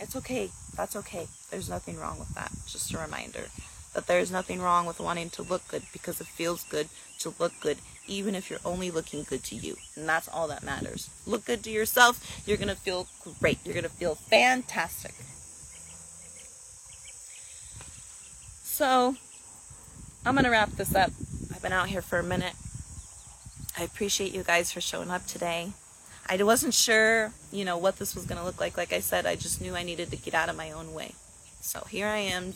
It's 0.00 0.16
okay. 0.16 0.50
That's 0.76 0.96
okay. 0.96 1.28
There's 1.50 1.68
nothing 1.68 1.98
wrong 1.98 2.18
with 2.18 2.34
that. 2.34 2.50
Just 2.66 2.92
a 2.94 2.98
reminder 2.98 3.46
that 3.94 4.06
there's 4.06 4.30
nothing 4.30 4.60
wrong 4.60 4.86
with 4.86 5.00
wanting 5.00 5.30
to 5.30 5.42
look 5.42 5.66
good 5.68 5.82
because 5.92 6.20
it 6.20 6.26
feels 6.26 6.64
good 6.64 6.88
to 7.18 7.34
look 7.38 7.52
good, 7.60 7.78
even 8.06 8.34
if 8.34 8.48
you're 8.48 8.60
only 8.64 8.90
looking 8.90 9.24
good 9.24 9.42
to 9.44 9.56
you. 9.56 9.76
And 9.96 10.08
that's 10.08 10.28
all 10.28 10.48
that 10.48 10.62
matters. 10.62 11.10
Look 11.26 11.44
good 11.44 11.62
to 11.64 11.70
yourself. 11.70 12.42
You're 12.46 12.56
going 12.56 12.68
to 12.68 12.76
feel 12.76 13.08
great. 13.40 13.58
You're 13.64 13.74
going 13.74 13.84
to 13.84 13.90
feel 13.90 14.14
fantastic. 14.14 15.14
So, 18.64 19.16
I'm 20.24 20.34
going 20.34 20.44
to 20.44 20.50
wrap 20.50 20.70
this 20.70 20.94
up. 20.94 21.10
I've 21.54 21.62
been 21.62 21.72
out 21.72 21.88
here 21.88 22.02
for 22.02 22.18
a 22.18 22.22
minute. 22.22 22.54
I 23.76 23.82
appreciate 23.82 24.34
you 24.34 24.42
guys 24.42 24.72
for 24.72 24.80
showing 24.80 25.10
up 25.10 25.26
today. 25.26 25.72
I 26.28 26.40
wasn't 26.42 26.74
sure, 26.74 27.32
you 27.50 27.64
know, 27.64 27.76
what 27.76 27.96
this 27.96 28.14
was 28.14 28.24
going 28.24 28.38
to 28.38 28.44
look 28.44 28.60
like. 28.60 28.76
Like 28.76 28.92
I 28.92 29.00
said, 29.00 29.26
I 29.26 29.34
just 29.34 29.60
knew 29.60 29.74
I 29.74 29.82
needed 29.82 30.10
to 30.12 30.16
get 30.16 30.32
out 30.32 30.48
of 30.48 30.56
my 30.56 30.70
own 30.70 30.94
way. 30.94 31.14
So 31.60 31.84
here 31.90 32.06
I 32.06 32.18
am 32.18 32.54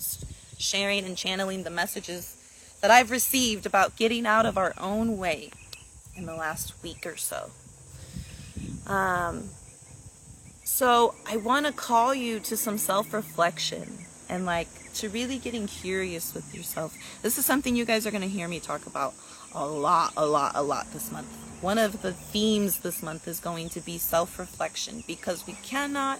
sharing 0.59 1.05
and 1.05 1.17
channeling 1.17 1.63
the 1.63 1.71
messages 1.71 2.37
that 2.81 2.91
I've 2.91 3.11
received 3.11 3.67
about 3.67 3.97
getting 3.97 4.27
out 4.27 4.47
of 4.47 4.59
our 4.59 4.75
own 4.79 5.17
way 5.17 5.51
in 6.17 6.27
the 6.27 6.35
last 6.35 6.75
week 6.83 7.07
or 7.07 7.17
so. 7.17 7.51
Um, 8.87 9.49
so 10.65 11.15
I 11.27 11.37
want 11.37 11.67
to 11.67 11.73
call 11.73 12.15
you 12.15 12.41
to 12.41 12.57
some 12.57 12.79
self 12.79 13.13
reflection 13.13 13.99
and 14.29 14.45
like 14.47 14.69
to 14.95 15.09
really 15.09 15.39
getting 15.39 15.67
curious 15.67 16.35
with 16.35 16.55
yourself. 16.55 16.97
This 17.23 17.39
is 17.39 17.45
something 17.45 17.77
you 17.77 17.85
guys 17.85 18.07
are 18.07 18.11
going 18.11 18.23
to 18.23 18.29
hear 18.29 18.49
me 18.49 18.61
talk 18.61 18.87
about 18.87 19.15
a 19.55 19.67
lot, 19.67 20.13
a 20.17 20.27
lot, 20.27 20.53
a 20.55 20.63
lot 20.63 20.93
this 20.93 21.11
month. 21.11 21.29
One 21.61 21.79
of 21.79 22.03
the 22.03 22.13
themes 22.13 22.81
this 22.81 23.03
month 23.03 23.27
is 23.27 23.41
going 23.41 23.69
to 23.71 23.81
be 23.81 23.99
self 23.99 24.39
reflection 24.39 25.05
because 25.07 25.47
we 25.47 25.55
cannot 25.55 26.19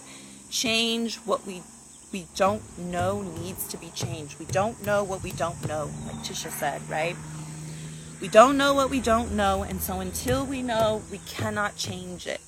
change 0.49 1.17
what 1.17 1.45
we 1.45 1.61
we 2.11 2.27
don't 2.35 2.77
know 2.77 3.21
needs 3.21 3.67
to 3.67 3.77
be 3.77 3.91
changed. 3.95 4.39
We 4.39 4.45
don't 4.45 4.85
know 4.85 5.03
what 5.03 5.23
we 5.23 5.31
don't 5.31 5.67
know, 5.67 5.89
like 6.05 6.17
Tisha 6.17 6.51
said, 6.51 6.81
right? 6.89 7.15
We 8.21 8.27
don't 8.27 8.57
know 8.57 8.73
what 8.73 8.89
we 8.89 9.01
don't 9.01 9.33
know, 9.33 9.63
and 9.63 9.81
so 9.81 9.99
until 9.99 10.45
we 10.45 10.61
know, 10.61 11.01
we 11.11 11.19
cannot 11.19 11.75
change 11.75 12.27
it. 12.27 12.41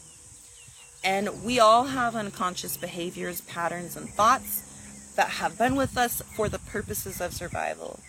And 1.03 1.43
we 1.43 1.59
all 1.59 1.85
have 1.85 2.15
unconscious 2.15 2.77
behaviors, 2.77 3.41
patterns, 3.41 3.95
and 3.95 4.09
thoughts 4.09 5.13
that 5.15 5.29
have 5.29 5.57
been 5.57 5.75
with 5.75 5.97
us 5.97 6.21
for 6.35 6.47
the 6.49 6.59
purposes 6.59 7.19
of 7.21 7.33
survival. 7.33 7.99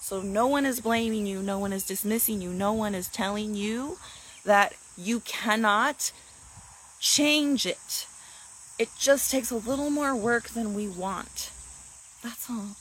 So 0.00 0.20
no 0.20 0.46
one 0.46 0.66
is 0.66 0.80
blaming 0.80 1.26
you, 1.26 1.42
no 1.42 1.58
one 1.58 1.72
is 1.72 1.84
dismissing 1.84 2.40
you, 2.40 2.50
no 2.50 2.72
one 2.72 2.94
is 2.94 3.08
telling 3.08 3.54
you 3.54 3.98
that 4.44 4.74
you 4.96 5.20
cannot 5.20 6.12
change 6.98 7.66
it. 7.66 8.06
It 8.80 8.88
just 8.98 9.30
takes 9.30 9.50
a 9.50 9.56
little 9.56 9.90
more 9.90 10.16
work 10.16 10.48
than 10.48 10.72
we 10.72 10.88
want. 10.88 11.50
That's 12.22 12.48
all. 12.48 12.76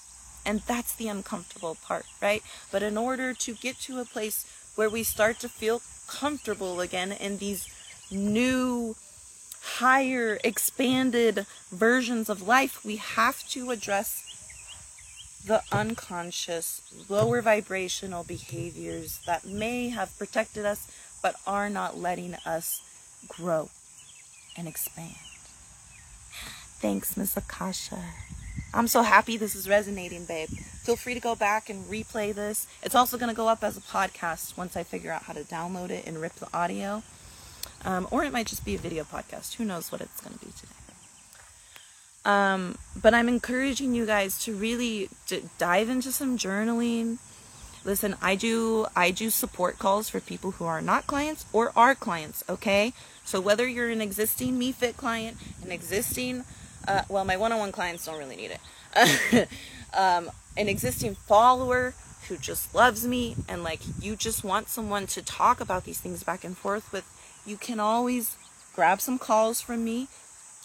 And 0.45 0.61
that's 0.61 0.95
the 0.95 1.09
uncomfortable 1.09 1.75
part, 1.75 2.05
right? 2.21 2.41
But 2.71 2.83
in 2.83 2.97
order 2.97 3.33
to 3.33 3.53
get 3.53 3.77
to 3.81 3.99
a 3.99 4.05
place 4.05 4.45
where 4.75 4.89
we 4.89 5.03
start 5.03 5.41
to 5.41 5.49
feel 5.49 5.81
comfortable 6.07 6.79
again 6.79 7.11
in 7.11 7.39
these 7.39 7.67
new 8.09 8.95
higher, 9.61 10.39
expanded 10.41 11.45
versions 11.69 12.29
of 12.29 12.47
life, 12.47 12.85
we 12.85 12.95
have 12.95 13.45
to 13.49 13.69
address 13.69 14.23
the 15.45 15.61
unconscious, 15.69 16.81
lower 17.09 17.41
vibrational 17.41 18.23
behaviors 18.23 19.19
that 19.25 19.43
may 19.43 19.89
have 19.89 20.17
protected 20.17 20.65
us 20.65 20.87
but 21.21 21.35
are 21.45 21.69
not 21.69 21.97
letting 21.97 22.35
us 22.45 22.81
grow 23.27 23.69
and 24.55 24.65
expand. 24.65 25.28
Thanks, 26.79 27.17
Miss 27.17 27.35
Akasha. 27.35 28.01
I'm 28.73 28.87
so 28.87 29.01
happy 29.01 29.35
this 29.35 29.53
is 29.53 29.67
resonating, 29.67 30.25
babe. 30.25 30.49
Feel 30.49 30.95
free 30.95 31.13
to 31.13 31.19
go 31.19 31.35
back 31.35 31.69
and 31.69 31.85
replay 31.85 32.33
this. 32.33 32.67
It's 32.81 32.95
also 32.95 33.17
going 33.17 33.29
to 33.29 33.35
go 33.35 33.47
up 33.47 33.63
as 33.63 33.75
a 33.75 33.81
podcast 33.81 34.55
once 34.55 34.77
I 34.77 34.83
figure 34.83 35.11
out 35.11 35.23
how 35.23 35.33
to 35.33 35.43
download 35.43 35.89
it 35.89 36.07
and 36.07 36.21
rip 36.21 36.35
the 36.35 36.47
audio. 36.53 37.03
Um, 37.83 38.07
or 38.11 38.23
it 38.23 38.31
might 38.31 38.47
just 38.47 38.63
be 38.63 38.75
a 38.75 38.77
video 38.77 39.03
podcast. 39.03 39.55
Who 39.55 39.65
knows 39.65 39.91
what 39.91 39.99
it's 39.99 40.21
going 40.21 40.37
to 40.37 40.45
be 40.45 40.51
today. 40.51 40.73
Um, 42.25 42.77
but 43.01 43.13
I'm 43.13 43.27
encouraging 43.27 43.93
you 43.93 44.05
guys 44.05 44.43
to 44.45 44.53
really 44.53 45.09
d- 45.27 45.43
dive 45.57 45.89
into 45.89 46.11
some 46.11 46.37
journaling. 46.37 47.17
Listen, 47.85 48.15
I 48.21 48.35
do 48.35 48.85
I 48.95 49.11
do 49.11 49.29
support 49.29 49.79
calls 49.79 50.09
for 50.09 50.19
people 50.19 50.51
who 50.51 50.65
are 50.65 50.81
not 50.81 51.07
clients 51.07 51.45
or 51.53 51.71
are 51.75 51.95
clients, 51.95 52.43
okay? 52.49 52.93
So 53.23 53.39
whether 53.39 53.67
you're 53.67 53.89
an 53.89 54.01
existing 54.01 54.59
MeFit 54.59 54.97
client, 54.97 55.37
an 55.63 55.71
existing 55.71 56.43
uh, 56.87 57.03
well, 57.09 57.25
my 57.25 57.37
one-on-one 57.37 57.71
clients 57.71 58.05
don't 58.05 58.17
really 58.17 58.35
need 58.35 58.51
it. 58.51 59.47
um, 59.93 60.29
an 60.57 60.67
existing 60.67 61.15
follower 61.15 61.93
who 62.27 62.37
just 62.37 62.73
loves 62.75 63.07
me 63.07 63.35
and 63.47 63.63
like 63.63 63.81
you 64.01 64.15
just 64.15 64.43
want 64.43 64.69
someone 64.69 65.07
to 65.07 65.21
talk 65.21 65.59
about 65.59 65.85
these 65.85 65.99
things 65.99 66.23
back 66.23 66.43
and 66.43 66.57
forth 66.57 66.91
with, 66.91 67.05
you 67.45 67.57
can 67.57 67.79
always 67.79 68.37
grab 68.75 69.01
some 69.01 69.17
calls 69.17 69.61
from 69.61 69.83
me. 69.83 70.07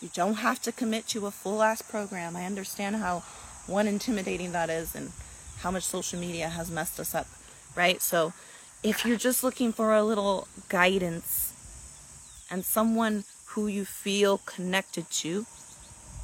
You 0.00 0.10
don't 0.12 0.34
have 0.34 0.60
to 0.62 0.72
commit 0.72 1.08
to 1.08 1.26
a 1.26 1.30
full 1.30 1.62
ass 1.62 1.80
program. 1.80 2.36
I 2.36 2.44
understand 2.44 2.96
how 2.96 3.20
one 3.66 3.88
intimidating 3.88 4.52
that 4.52 4.68
is 4.68 4.94
and 4.94 5.12
how 5.60 5.70
much 5.70 5.84
social 5.84 6.20
media 6.20 6.48
has 6.48 6.70
messed 6.70 7.00
us 7.00 7.14
up, 7.14 7.26
right? 7.74 8.02
So 8.02 8.34
if 8.82 9.04
you're 9.04 9.16
just 9.16 9.42
looking 9.42 9.72
for 9.72 9.94
a 9.94 10.04
little 10.04 10.46
guidance 10.68 11.52
and 12.50 12.64
someone 12.64 13.24
who 13.46 13.66
you 13.66 13.84
feel 13.84 14.38
connected 14.38 15.10
to, 15.10 15.46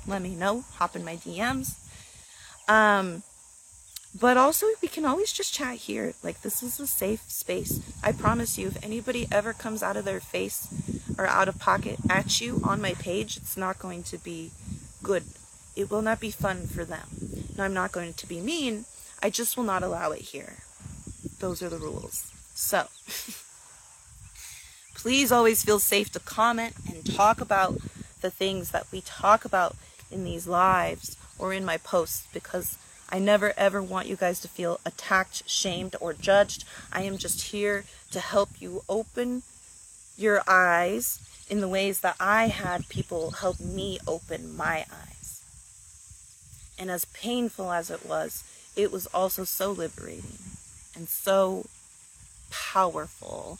let 0.06 0.22
me 0.22 0.34
know. 0.34 0.64
Hop 0.74 0.96
in 0.96 1.04
my 1.04 1.16
DMs. 1.16 1.74
Um, 2.68 3.22
but 4.18 4.36
also, 4.36 4.66
we 4.82 4.88
can 4.88 5.04
always 5.04 5.32
just 5.32 5.54
chat 5.54 5.76
here. 5.76 6.14
Like, 6.22 6.42
this 6.42 6.62
is 6.62 6.80
a 6.80 6.86
safe 6.86 7.30
space. 7.30 7.80
I 8.02 8.12
promise 8.12 8.58
you, 8.58 8.68
if 8.68 8.84
anybody 8.84 9.28
ever 9.30 9.52
comes 9.52 9.82
out 9.82 9.96
of 9.96 10.04
their 10.04 10.20
face 10.20 10.66
or 11.16 11.26
out 11.26 11.48
of 11.48 11.60
pocket 11.60 11.98
at 12.08 12.40
you 12.40 12.60
on 12.64 12.80
my 12.80 12.94
page, 12.94 13.36
it's 13.36 13.56
not 13.56 13.78
going 13.78 14.02
to 14.04 14.18
be 14.18 14.50
good. 15.02 15.24
It 15.76 15.90
will 15.90 16.02
not 16.02 16.18
be 16.18 16.32
fun 16.32 16.66
for 16.66 16.84
them. 16.84 17.08
Now, 17.56 17.64
I'm 17.64 17.74
not 17.74 17.92
going 17.92 18.14
to 18.14 18.26
be 18.26 18.40
mean. 18.40 18.84
I 19.22 19.30
just 19.30 19.56
will 19.56 19.64
not 19.64 19.84
allow 19.84 20.10
it 20.10 20.22
here. 20.22 20.56
Those 21.38 21.62
are 21.62 21.68
the 21.68 21.78
rules. 21.78 22.32
So, 22.54 22.88
please 24.94 25.30
always 25.30 25.62
feel 25.62 25.78
safe 25.78 26.10
to 26.12 26.20
comment 26.20 26.74
and 26.88 27.14
talk 27.14 27.40
about 27.40 27.78
the 28.20 28.30
things 28.30 28.70
that 28.72 28.86
we 28.90 29.02
talk 29.02 29.44
about 29.44 29.76
in 30.10 30.24
these 30.24 30.46
lives 30.46 31.16
or 31.38 31.52
in 31.52 31.64
my 31.64 31.76
posts 31.76 32.26
because 32.32 32.76
I 33.08 33.18
never 33.18 33.52
ever 33.56 33.82
want 33.82 34.06
you 34.06 34.16
guys 34.16 34.40
to 34.40 34.48
feel 34.48 34.80
attacked, 34.84 35.48
shamed, 35.48 35.96
or 36.00 36.12
judged. 36.12 36.64
I 36.92 37.02
am 37.02 37.18
just 37.18 37.42
here 37.50 37.84
to 38.12 38.20
help 38.20 38.50
you 38.60 38.84
open 38.88 39.42
your 40.16 40.42
eyes 40.46 41.18
in 41.48 41.60
the 41.60 41.68
ways 41.68 42.00
that 42.00 42.16
I 42.20 42.48
had 42.48 42.88
people 42.88 43.32
help 43.32 43.58
me 43.58 43.98
open 44.06 44.56
my 44.56 44.84
eyes. 44.92 45.42
And 46.78 46.90
as 46.90 47.04
painful 47.06 47.72
as 47.72 47.90
it 47.90 48.06
was, 48.06 48.44
it 48.76 48.92
was 48.92 49.06
also 49.08 49.44
so 49.44 49.72
liberating 49.72 50.38
and 50.94 51.08
so 51.08 51.66
powerful. 52.50 53.58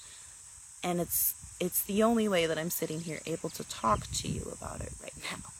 And 0.85 1.01
it's 1.01 1.35
it's 1.61 1.83
the 1.83 2.03
only 2.03 2.27
way 2.29 2.47
that 2.47 2.57
I'm 2.57 2.71
sitting 2.71 3.01
here 3.01 3.21
able 3.27 3.51
to 3.51 3.65
talk 3.69 4.07
to 4.15 4.29
you 4.29 4.51
about 4.53 4.81
it 4.81 4.93
right 5.03 5.13
now. 5.31 5.51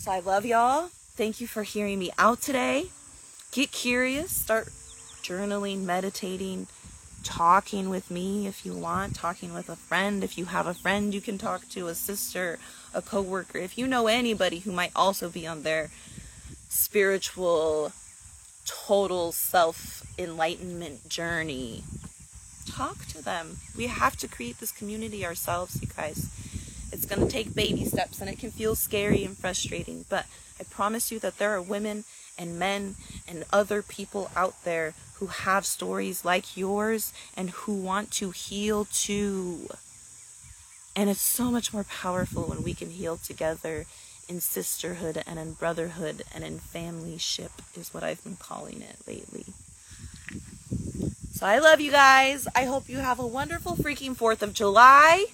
So 0.00 0.10
I 0.10 0.20
love 0.20 0.46
y'all. 0.46 0.88
Thank 1.14 1.42
you 1.42 1.46
for 1.46 1.62
hearing 1.62 1.98
me 1.98 2.10
out 2.16 2.40
today. 2.40 2.86
Get 3.52 3.70
curious, 3.70 4.34
start 4.34 4.68
journaling, 5.22 5.82
meditating, 5.82 6.68
talking 7.22 7.90
with 7.90 8.10
me 8.10 8.46
if 8.46 8.64
you 8.64 8.72
want, 8.72 9.14
talking 9.14 9.52
with 9.52 9.68
a 9.68 9.76
friend. 9.76 10.24
If 10.24 10.38
you 10.38 10.46
have 10.46 10.66
a 10.66 10.72
friend 10.72 11.12
you 11.12 11.20
can 11.20 11.36
talk 11.36 11.68
to, 11.72 11.88
a 11.88 11.94
sister, 11.94 12.58
a 12.94 13.02
coworker. 13.02 13.58
If 13.58 13.76
you 13.76 13.86
know 13.86 14.06
anybody 14.06 14.60
who 14.60 14.72
might 14.72 14.92
also 14.96 15.28
be 15.28 15.46
on 15.46 15.64
their 15.64 15.90
spiritual, 16.70 17.92
total 18.64 19.32
self 19.32 20.02
enlightenment 20.18 21.10
journey, 21.10 21.84
talk 22.66 23.04
to 23.08 23.22
them. 23.22 23.58
We 23.76 23.88
have 23.88 24.16
to 24.16 24.28
create 24.28 24.60
this 24.60 24.72
community 24.72 25.26
ourselves, 25.26 25.78
you 25.82 25.88
guys. 25.94 26.26
It's 26.92 27.06
going 27.06 27.20
to 27.20 27.32
take 27.32 27.54
baby 27.54 27.84
steps 27.84 28.20
and 28.20 28.28
it 28.28 28.38
can 28.38 28.50
feel 28.50 28.74
scary 28.74 29.24
and 29.24 29.36
frustrating, 29.36 30.04
but 30.08 30.26
I 30.58 30.64
promise 30.64 31.10
you 31.10 31.18
that 31.20 31.38
there 31.38 31.54
are 31.54 31.62
women 31.62 32.04
and 32.36 32.58
men 32.58 32.96
and 33.28 33.44
other 33.52 33.82
people 33.82 34.30
out 34.34 34.64
there 34.64 34.94
who 35.14 35.26
have 35.26 35.66
stories 35.66 36.24
like 36.24 36.56
yours 36.56 37.12
and 37.36 37.50
who 37.50 37.74
want 37.74 38.10
to 38.12 38.30
heal 38.30 38.86
too. 38.86 39.68
And 40.96 41.08
it's 41.08 41.20
so 41.20 41.50
much 41.50 41.72
more 41.72 41.84
powerful 41.84 42.42
when 42.44 42.62
we 42.62 42.74
can 42.74 42.90
heal 42.90 43.16
together 43.16 43.86
in 44.28 44.40
sisterhood 44.40 45.22
and 45.26 45.38
in 45.38 45.52
brotherhood 45.54 46.22
and 46.34 46.44
in 46.44 46.58
family 46.58 47.18
ship, 47.18 47.52
is 47.76 47.92
what 47.92 48.02
I've 48.02 48.22
been 48.24 48.36
calling 48.36 48.80
it 48.80 48.96
lately. 49.06 49.44
So 51.32 51.46
I 51.46 51.58
love 51.58 51.80
you 51.80 51.90
guys. 51.90 52.46
I 52.54 52.64
hope 52.64 52.88
you 52.88 52.98
have 52.98 53.18
a 53.18 53.26
wonderful 53.26 53.76
freaking 53.76 54.16
4th 54.16 54.42
of 54.42 54.52
July. 54.52 55.26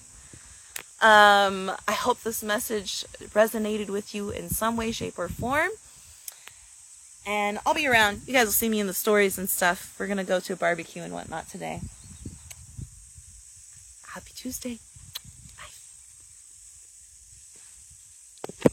Um, 0.99 1.71
I 1.87 1.91
hope 1.91 2.21
this 2.21 2.41
message 2.41 3.05
resonated 3.33 3.89
with 3.89 4.15
you 4.15 4.31
in 4.31 4.49
some 4.49 4.75
way, 4.75 4.91
shape, 4.91 5.19
or 5.19 5.27
form. 5.27 5.69
And 7.25 7.59
I'll 7.65 7.73
be 7.73 7.87
around. 7.87 8.21
You 8.25 8.33
guys 8.33 8.45
will 8.45 8.53
see 8.53 8.69
me 8.69 8.79
in 8.79 8.87
the 8.87 8.93
stories 8.93 9.37
and 9.37 9.49
stuff. 9.49 9.93
We're 9.99 10.07
going 10.07 10.17
to 10.17 10.23
go 10.23 10.39
to 10.39 10.53
a 10.53 10.55
barbecue 10.55 11.03
and 11.03 11.13
whatnot 11.13 11.49
today. 11.49 11.81
Happy 14.07 14.31
Tuesday. 14.33 14.79
Bye. 18.63 18.71